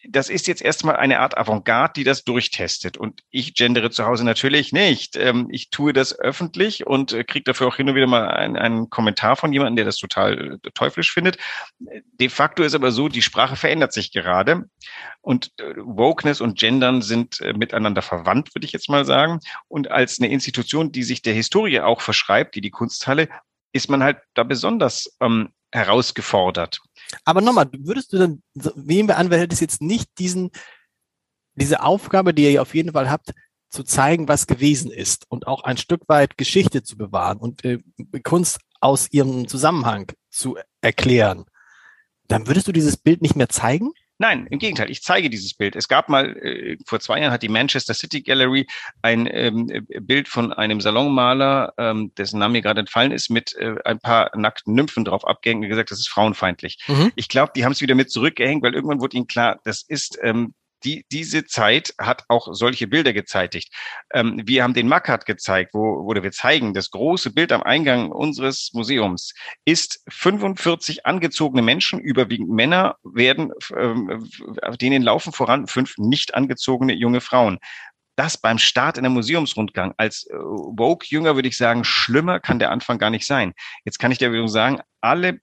das 0.08 0.30
ist 0.30 0.48
jetzt 0.48 0.62
erstmal 0.62 0.98
eine 0.98 1.20
Art 1.20 1.38
Avantgarde, 1.38 1.94
die 1.96 2.04
das 2.04 2.24
durchtestet. 2.24 2.98
Und 2.98 3.22
ich 3.30 3.54
gendere 3.54 3.90
zu 3.92 4.06
Hause 4.06 4.26
natürlich 4.26 4.74
nicht. 4.74 5.16
Ähm, 5.16 5.48
ich 5.52 5.70
tue 5.70 5.94
das 5.94 6.18
öffentlich 6.20 6.86
und 6.86 7.14
äh, 7.14 7.24
kriege 7.24 7.46
dafür 7.46 7.68
auch 7.68 7.78
hin 7.78 7.90
und 7.90 7.96
wieder 7.96 8.08
mal 8.08 8.28
einen, 8.30 8.58
einen 8.58 8.90
Kommentar 8.90 9.36
von 9.36 9.54
jemandem, 9.54 9.78
der 9.78 9.86
das 9.86 9.98
total 9.98 10.60
äh, 10.64 10.70
teuflisch 10.74 11.12
findet. 11.12 11.38
De 11.80 12.30
facto 12.30 12.64
ist 12.64 12.76
aber 12.76 12.92
so, 12.92 13.08
die 13.08 13.22
Sprache 13.22 13.56
verändert 13.56 13.94
sich 13.94 14.12
gerade. 14.12 14.66
Und 15.22 15.52
äh, 15.60 15.74
Wokeness 15.78 16.42
und 16.42 16.60
Gendern 16.60 17.02
sind 17.02 17.40
miteinander 17.56 18.02
verwandt, 18.02 18.54
würde 18.54 18.66
ich 18.66 18.74
jetzt 18.74 18.90
mal 18.90 19.06
sagen. 19.06 19.40
Und 19.68 19.90
als 19.90 20.20
eine 20.20 20.30
Institution, 20.30 20.92
die 20.92 21.04
sich 21.04 21.22
der 21.22 21.34
Historie 21.34 21.80
auch 21.80 22.02
verschreibt, 22.02 22.56
die 22.56 22.62
die 22.62 22.72
Kunsthalle, 22.72 23.30
ist 23.74 23.90
man 23.90 24.04
halt 24.04 24.18
da 24.36 24.44
besonders 24.44 25.10
ähm, 25.20 25.50
herausgefordert. 25.72 26.80
Aber 27.26 27.42
nochmal, 27.42 27.70
würdest 27.80 28.14
du 28.14 28.18
dann, 28.18 28.44
nehmen 28.76 29.10
wir 29.10 29.18
an, 29.18 29.30
wer 29.30 29.40
hätte 29.40 29.56
jetzt 29.60 29.82
nicht 29.82 30.10
diesen, 30.20 30.52
diese 31.56 31.82
Aufgabe, 31.84 32.34
die 32.34 32.52
ihr 32.52 32.62
auf 32.62 32.74
jeden 32.76 32.94
Fall 32.94 33.10
habt, 33.10 33.34
zu 33.70 33.84
zeigen, 33.84 34.28
was 34.28 34.46
gewesen 34.46 34.92
ist 34.92 35.26
und 35.30 35.48
auch 35.48 35.64
ein 35.64 35.78
Stück 35.78 36.04
weit 36.08 36.38
Geschichte 36.38 36.84
zu 36.84 36.96
bewahren 36.96 37.40
und 37.40 37.66
äh, 37.66 37.80
Kunst 38.24 38.60
aus 38.80 39.12
ihrem 39.12 39.48
Zusammenhang 39.48 40.12
zu 40.30 40.58
erklären, 40.82 41.46
dann 42.28 42.48
würdest 42.48 42.68
du 42.68 42.72
dieses 42.72 42.98
Bild 42.98 43.22
nicht 43.22 43.36
mehr 43.36 43.50
zeigen? 43.50 43.92
Nein, 44.20 44.48
im 44.50 44.60
Gegenteil, 44.60 44.92
ich 44.92 45.02
zeige 45.02 45.30
dieses 45.30 45.54
Bild. 45.56 45.76
Es 45.76 45.88
gab 45.88 46.08
mal, 46.08 46.38
äh, 46.38 46.78
vor 46.86 47.00
zwei 47.00 47.20
Jahren 47.20 47.32
hat 47.32 47.42
die 47.42 47.50
Manchester 47.50 47.94
City 47.94 48.22
Gallery 48.22 48.68
ein 49.02 49.28
ähm, 49.32 49.86
Bild 50.02 50.28
von 50.28 50.54
einem 50.54 50.82
Salonmaler, 50.82 51.74
ähm, 51.78 52.14
dessen 52.16 52.40
Name 52.40 52.54
mir 52.54 52.62
gerade 52.62 52.82
entfallen 52.82 53.12
ist, 53.12 53.30
mit 53.30 53.56
äh, 53.56 53.76
ein 53.86 54.00
paar 54.00 54.32
nackten 54.38 54.76
Nymphen 54.76 55.04
drauf 55.04 55.26
abgehängt 55.26 55.64
und 55.64 55.70
gesagt, 55.70 55.92
das 55.92 56.00
ist 56.00 56.10
frauenfeindlich. 56.10 56.78
Mhm. 56.88 57.12
Ich 57.16 57.28
glaube, 57.28 57.54
die 57.56 57.66
haben 57.66 57.72
es 57.72 57.82
wieder 57.82 57.96
mit 57.96 58.12
zurückgehängt, 58.12 58.64
weil 58.64 58.76
irgendwann 58.76 59.02
wurde 59.02 59.18
ihnen 59.18 59.28
klar, 59.28 59.60
das 59.64 59.82
ist 59.82 60.20
ähm, 60.22 60.54
die, 60.84 61.06
diese 61.12 61.46
Zeit 61.46 61.94
hat 62.00 62.24
auch 62.28 62.50
solche 62.52 62.88
Bilder 62.88 63.14
gezeitigt. 63.14 63.74
Ähm, 64.14 64.42
wir 64.46 64.64
haben 64.64 64.74
den 64.74 64.88
Mackert 64.88 65.26
gezeigt, 65.26 65.74
wo, 65.74 66.06
wo 66.06 66.14
wir 66.14 66.32
zeigen, 66.32 66.74
das 66.74 66.92
große 66.92 67.32
Bild 67.32 67.52
am 67.52 67.64
Eingang 67.64 68.12
unseres 68.12 68.72
Museums 68.74 69.34
ist 69.66 70.04
45 70.10 71.06
angezogene 71.06 71.62
Menschen, 71.62 72.00
überwiegend 72.00 72.50
Männer, 72.50 72.98
werden, 73.04 73.52
ähm, 73.76 74.30
denen 74.80 75.04
laufen 75.04 75.34
voran 75.34 75.68
fünf 75.68 75.98
nicht 75.98 76.36
angezogene 76.36 76.94
junge 76.94 77.22
Frauen 77.22 77.60
das 78.16 78.38
beim 78.38 78.60
Start 78.60 78.98
in 78.98 79.04
der 79.04 79.12
Museumsrundgang 79.12 79.96
als 79.98 80.28
äh, 80.28 80.36
Vogue-Jünger 80.38 81.34
würde 81.34 81.48
ich 81.48 81.58
sagen, 81.58 81.84
schlimmer 81.84 82.40
kann 82.40 82.60
der 82.60 82.70
Anfang 82.70 83.00
gar 83.00 83.10
nicht 83.10 83.26
sein. 83.26 83.54
Jetzt 83.86 83.98
kann 83.98 84.12
ich 84.12 84.20
dir 84.20 84.32
wieder 84.32 84.48
sagen, 84.48 84.82
alle 85.02 85.40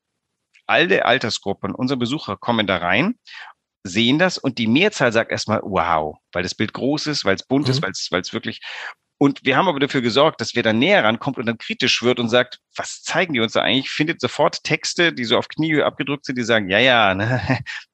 alle 0.71 1.05
Altersgruppen 1.05 1.75
unserer 1.75 1.99
Besucher 1.99 2.37
kommen 2.37 2.69
da 2.69 2.77
rein 2.77 3.17
sehen 3.85 4.19
das 4.19 4.39
und 4.39 4.59
die 4.59 4.67
Mehrzahl 4.67 5.13
sagt 5.13 5.33
erstmal, 5.33 5.61
wow, 5.63 6.17
weil 6.33 6.43
das 6.43 6.55
Bild 6.55 6.73
groß 6.73 7.07
ist, 7.07 7.25
weil 7.25 7.35
es 7.35 7.47
bunt 7.47 7.67
mhm. 7.67 7.73
ist, 7.73 7.83
weil 7.83 7.91
es, 7.91 8.09
weil 8.11 8.21
es 8.21 8.33
wirklich. 8.33 8.61
Und 9.23 9.41
wir 9.45 9.59
haben 9.59 9.69
aber 9.69 9.81
dafür 9.81 10.01
gesorgt, 10.01 10.41
dass 10.41 10.55
wer 10.55 10.63
da 10.63 10.73
näher 10.73 11.05
rankommt 11.05 11.37
und 11.37 11.45
dann 11.45 11.59
kritisch 11.59 12.03
wird 12.03 12.19
und 12.19 12.31
sagt, 12.31 12.59
was 12.75 13.03
zeigen 13.03 13.35
die 13.35 13.41
uns 13.41 13.53
da 13.53 13.61
eigentlich? 13.61 13.91
Findet 13.91 14.19
sofort 14.19 14.65
Texte, 14.65 15.13
die 15.13 15.25
so 15.25 15.37
auf 15.37 15.49
Kniehöhe 15.49 15.85
abgedrückt 15.85 16.25
sind, 16.25 16.39
die 16.39 16.43
sagen, 16.43 16.71
ja, 16.71 16.79
ja, 16.79 17.15
ne, 17.15 17.41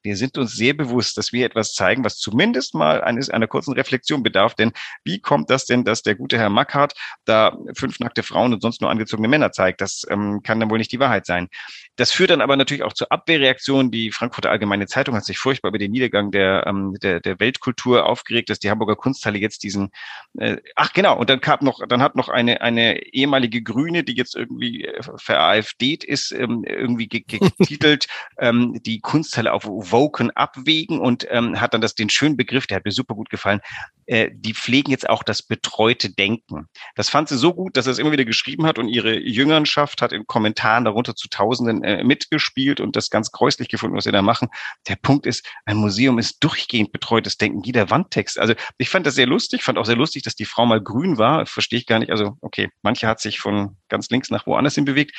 wir 0.06 0.16
sind 0.16 0.38
uns 0.38 0.54
sehr 0.54 0.72
bewusst, 0.72 1.18
dass 1.18 1.32
wir 1.32 1.44
etwas 1.44 1.74
zeigen, 1.74 2.04
was 2.04 2.16
zumindest 2.16 2.74
mal 2.74 3.02
eines, 3.02 3.28
einer 3.28 3.48
kurzen 3.48 3.74
Reflexion 3.74 4.22
bedarf. 4.22 4.54
Denn 4.54 4.72
wie 5.04 5.20
kommt 5.20 5.50
das 5.50 5.66
denn, 5.66 5.84
dass 5.84 6.02
der 6.02 6.14
gute 6.14 6.38
Herr 6.38 6.48
Mackhardt 6.48 6.94
da 7.24 7.56
fünf 7.74 7.98
nackte 7.98 8.22
Frauen 8.22 8.54
und 8.54 8.62
sonst 8.62 8.80
nur 8.80 8.90
angezogene 8.90 9.28
Männer 9.28 9.50
zeigt? 9.50 9.80
Das 9.80 10.06
ähm, 10.08 10.42
kann 10.44 10.60
dann 10.60 10.70
wohl 10.70 10.78
nicht 10.78 10.92
die 10.92 11.00
Wahrheit 11.00 11.26
sein. 11.26 11.48
Das 11.96 12.12
führt 12.12 12.30
dann 12.30 12.40
aber 12.40 12.56
natürlich 12.56 12.84
auch 12.84 12.92
zur 12.92 13.10
Abwehrreaktion. 13.10 13.90
Die 13.90 14.12
Frankfurter 14.12 14.50
Allgemeine 14.50 14.86
Zeitung 14.86 15.16
hat 15.16 15.24
sich 15.24 15.38
furchtbar 15.38 15.70
über 15.70 15.78
den 15.78 15.90
Niedergang 15.90 16.30
der, 16.30 16.64
ähm, 16.66 16.94
der, 17.02 17.20
der 17.20 17.40
Weltkultur 17.40 18.06
aufgeregt, 18.06 18.48
dass 18.48 18.60
die 18.60 18.70
Hamburger 18.70 18.96
Kunsthalle 18.96 19.38
jetzt 19.38 19.64
diesen, 19.64 19.90
äh, 20.38 20.58
ach 20.76 20.92
genau, 20.92 21.18
und 21.18 21.28
dann 21.30 21.40
gab 21.40 21.62
noch, 21.62 21.80
dann 21.88 22.02
hat 22.02 22.14
noch 22.14 22.28
eine, 22.28 22.60
eine 22.60 23.02
ehemalige 23.12 23.62
Grüne, 23.62 24.04
die 24.04 24.14
jetzt 24.14 24.36
irgendwie 24.36 24.84
äh, 24.84 25.02
ver-AfD 25.16 25.94
ist, 25.94 26.30
ähm, 26.32 26.64
irgendwie 26.64 27.08
getitelt, 27.08 28.06
ähm, 28.38 28.80
die 28.84 29.00
Kunsthalle 29.00 29.52
auf 29.52 29.64
Woken 29.96 30.30
abwägen 30.32 31.00
und 31.00 31.26
ähm, 31.30 31.58
hat 31.58 31.72
dann 31.72 31.80
das 31.80 31.94
den 31.94 32.10
schönen 32.10 32.36
Begriff, 32.36 32.66
der 32.66 32.76
hat 32.76 32.84
mir 32.84 32.92
super 32.92 33.14
gut 33.14 33.30
gefallen, 33.30 33.60
äh, 34.04 34.30
die 34.30 34.52
pflegen 34.52 34.90
jetzt 34.90 35.08
auch 35.08 35.22
das 35.22 35.42
betreute 35.42 36.10
Denken. 36.10 36.66
Das 36.94 37.08
fand 37.08 37.30
sie 37.30 37.38
so 37.38 37.54
gut, 37.54 37.76
dass 37.76 37.86
er 37.86 37.92
es 37.92 37.98
immer 37.98 38.12
wieder 38.12 38.26
geschrieben 38.26 38.66
hat 38.66 38.78
und 38.78 38.88
ihre 38.88 39.18
Jüngernschaft 39.18 40.02
hat 40.02 40.12
in 40.12 40.26
Kommentaren 40.26 40.84
darunter 40.84 41.14
zu 41.14 41.28
Tausenden 41.28 41.82
äh, 41.82 42.04
mitgespielt 42.04 42.80
und 42.80 42.94
das 42.94 43.08
ganz 43.08 43.30
gräuslich 43.30 43.68
gefunden, 43.68 43.96
was 43.96 44.04
sie 44.04 44.12
da 44.12 44.20
machen. 44.20 44.48
Der 44.86 44.96
Punkt 44.96 45.24
ist, 45.26 45.46
ein 45.64 45.78
Museum 45.78 46.18
ist 46.18 46.44
durchgehend 46.44 46.92
betreutes 46.92 47.38
Denken, 47.38 47.62
jeder 47.62 47.88
Wandtext. 47.88 48.38
Also 48.38 48.54
ich 48.76 48.90
fand 48.90 49.06
das 49.06 49.14
sehr 49.14 49.26
lustig, 49.26 49.62
fand 49.62 49.78
auch 49.78 49.86
sehr 49.86 49.96
lustig, 49.96 50.22
dass 50.22 50.34
die 50.34 50.44
Frau 50.44 50.66
mal 50.66 50.82
grün 50.82 51.16
war. 51.16 51.46
Verstehe 51.46 51.78
ich 51.78 51.86
gar 51.86 51.98
nicht. 51.98 52.10
Also 52.10 52.36
okay, 52.42 52.68
manche 52.82 53.08
hat 53.08 53.20
sich 53.20 53.40
von 53.40 53.76
ganz 53.88 54.10
links 54.10 54.30
nach 54.30 54.46
woanders 54.46 54.74
hin 54.74 54.84
bewegt. 54.84 55.16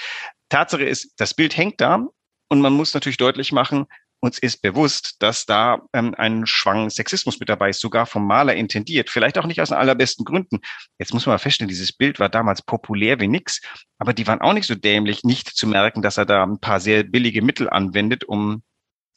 Tatsache 0.49 0.83
ist, 0.83 1.13
das 1.17 1.33
Bild 1.33 1.57
hängt 1.57 1.81
da 1.81 2.05
und 2.49 2.61
man 2.61 2.73
muss 2.73 2.93
natürlich 2.93 3.17
deutlich 3.17 3.51
machen, 3.51 3.87
uns 4.19 4.39
ist 4.39 4.61
bewusst, 4.61 5.15
dass 5.19 5.45
da 5.45 5.81
ähm, 5.93 6.15
ein 6.17 6.45
Schwang 6.45 6.89
Sexismus 6.89 7.39
mit 7.39 7.49
dabei 7.49 7.69
ist, 7.69 7.79
sogar 7.79 8.05
vom 8.05 8.25
Maler 8.25 8.55
intendiert. 8.55 9.09
Vielleicht 9.09 9.37
auch 9.37 9.45
nicht 9.45 9.61
aus 9.61 9.69
den 9.69 9.77
allerbesten 9.77 10.25
Gründen. 10.25 10.59
Jetzt 10.97 11.13
muss 11.13 11.25
man 11.25 11.33
mal 11.33 11.39
feststellen, 11.39 11.69
dieses 11.69 11.93
Bild 11.93 12.19
war 12.19 12.29
damals 12.29 12.61
populär 12.61 13.19
wie 13.19 13.27
nix, 13.27 13.61
aber 13.99 14.13
die 14.13 14.25
waren 14.27 14.41
auch 14.41 14.53
nicht 14.53 14.67
so 14.67 14.75
dämlich, 14.75 15.23
nicht 15.23 15.49
zu 15.49 15.67
merken, 15.67 16.01
dass 16.01 16.17
er 16.17 16.25
da 16.25 16.43
ein 16.43 16.59
paar 16.59 16.79
sehr 16.79 17.03
billige 17.03 17.41
Mittel 17.41 17.69
anwendet, 17.69 18.23
um 18.23 18.63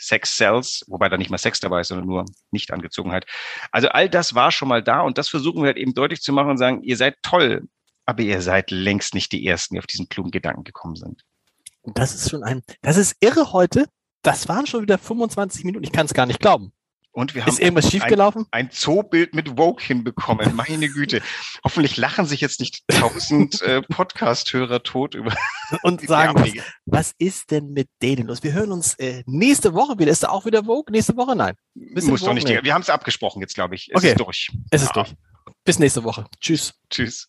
Sex 0.00 0.36
Cells, 0.36 0.84
wobei 0.86 1.08
da 1.08 1.16
nicht 1.16 1.30
mal 1.30 1.38
Sex 1.38 1.60
dabei 1.60 1.82
ist, 1.82 1.88
sondern 1.88 2.06
nur 2.06 2.24
Nicht-Angezogenheit. 2.50 3.26
Also 3.70 3.88
all 3.88 4.08
das 4.08 4.34
war 4.34 4.50
schon 4.50 4.68
mal 4.68 4.82
da 4.82 5.00
und 5.00 5.18
das 5.18 5.28
versuchen 5.28 5.62
wir 5.62 5.68
halt 5.68 5.76
eben 5.76 5.94
deutlich 5.94 6.22
zu 6.22 6.32
machen 6.32 6.50
und 6.50 6.58
sagen, 6.58 6.82
ihr 6.82 6.96
seid 6.96 7.16
toll, 7.22 7.68
aber 8.06 8.22
ihr 8.22 8.40
seid 8.40 8.70
längst 8.70 9.14
nicht 9.14 9.32
die 9.32 9.46
Ersten, 9.46 9.74
die 9.74 9.78
auf 9.78 9.86
diesen 9.86 10.08
klugen 10.08 10.30
Gedanken 10.30 10.64
gekommen 10.64 10.96
sind. 10.96 11.22
Das 11.84 12.14
ist 12.14 12.30
schon 12.30 12.42
ein, 12.42 12.62
das 12.82 12.96
ist 12.96 13.16
irre 13.20 13.52
heute. 13.52 13.86
Das 14.22 14.48
waren 14.48 14.66
schon 14.66 14.82
wieder 14.82 14.98
25 14.98 15.64
Minuten. 15.64 15.84
Ich 15.84 15.92
kann 15.92 16.06
es 16.06 16.14
gar 16.14 16.26
nicht 16.26 16.40
glauben. 16.40 16.72
Und 17.12 17.34
wir 17.34 17.42
haben 17.42 17.48
Ist 17.52 17.58
irgendwas 17.58 17.90
schiefgelaufen? 17.90 18.46
ein, 18.52 18.66
ein 18.66 18.70
Zoobild 18.70 19.34
mit 19.34 19.48
Vogue 19.56 19.82
hinbekommen. 19.84 20.54
Meine 20.54 20.88
Güte. 20.88 21.22
Hoffentlich 21.64 21.96
lachen 21.96 22.24
sich 22.24 22.40
jetzt 22.40 22.60
nicht 22.60 22.86
tausend 22.86 23.60
äh, 23.62 23.82
Podcast-Hörer 23.82 24.84
tot 24.84 25.16
über 25.16 25.34
Und 25.82 26.06
sagen, 26.06 26.38
was, 26.40 26.52
was 26.86 27.12
ist 27.18 27.50
denn 27.50 27.72
mit 27.72 27.88
denen 28.00 28.28
los? 28.28 28.44
Wir 28.44 28.52
hören 28.52 28.70
uns 28.70 28.94
äh, 29.00 29.24
nächste 29.26 29.74
Woche 29.74 29.98
wieder. 29.98 30.12
Ist 30.12 30.22
da 30.22 30.28
auch 30.28 30.44
wieder 30.46 30.64
Vogue? 30.64 30.92
Nächste 30.92 31.16
Woche? 31.16 31.34
Nein. 31.34 31.56
Bisschen 31.74 32.10
Muss 32.12 32.20
doch 32.20 32.32
nicht. 32.32 32.48
Die, 32.48 32.62
wir 32.62 32.74
haben 32.74 32.82
es 32.82 32.90
abgesprochen 32.90 33.40
jetzt, 33.40 33.54
glaube 33.56 33.74
ich. 33.74 33.88
Es 33.90 33.96
Okay. 33.96 34.10
ist 34.12 34.20
durch. 34.20 34.50
Es 34.70 34.82
ist 34.82 34.88
Ja. 34.94 35.02
durch. 35.02 35.14
Bis 35.64 35.80
nächste 35.80 36.04
Woche. 36.04 36.26
Tschüss. 36.40 36.74
Tschüss. 36.90 37.28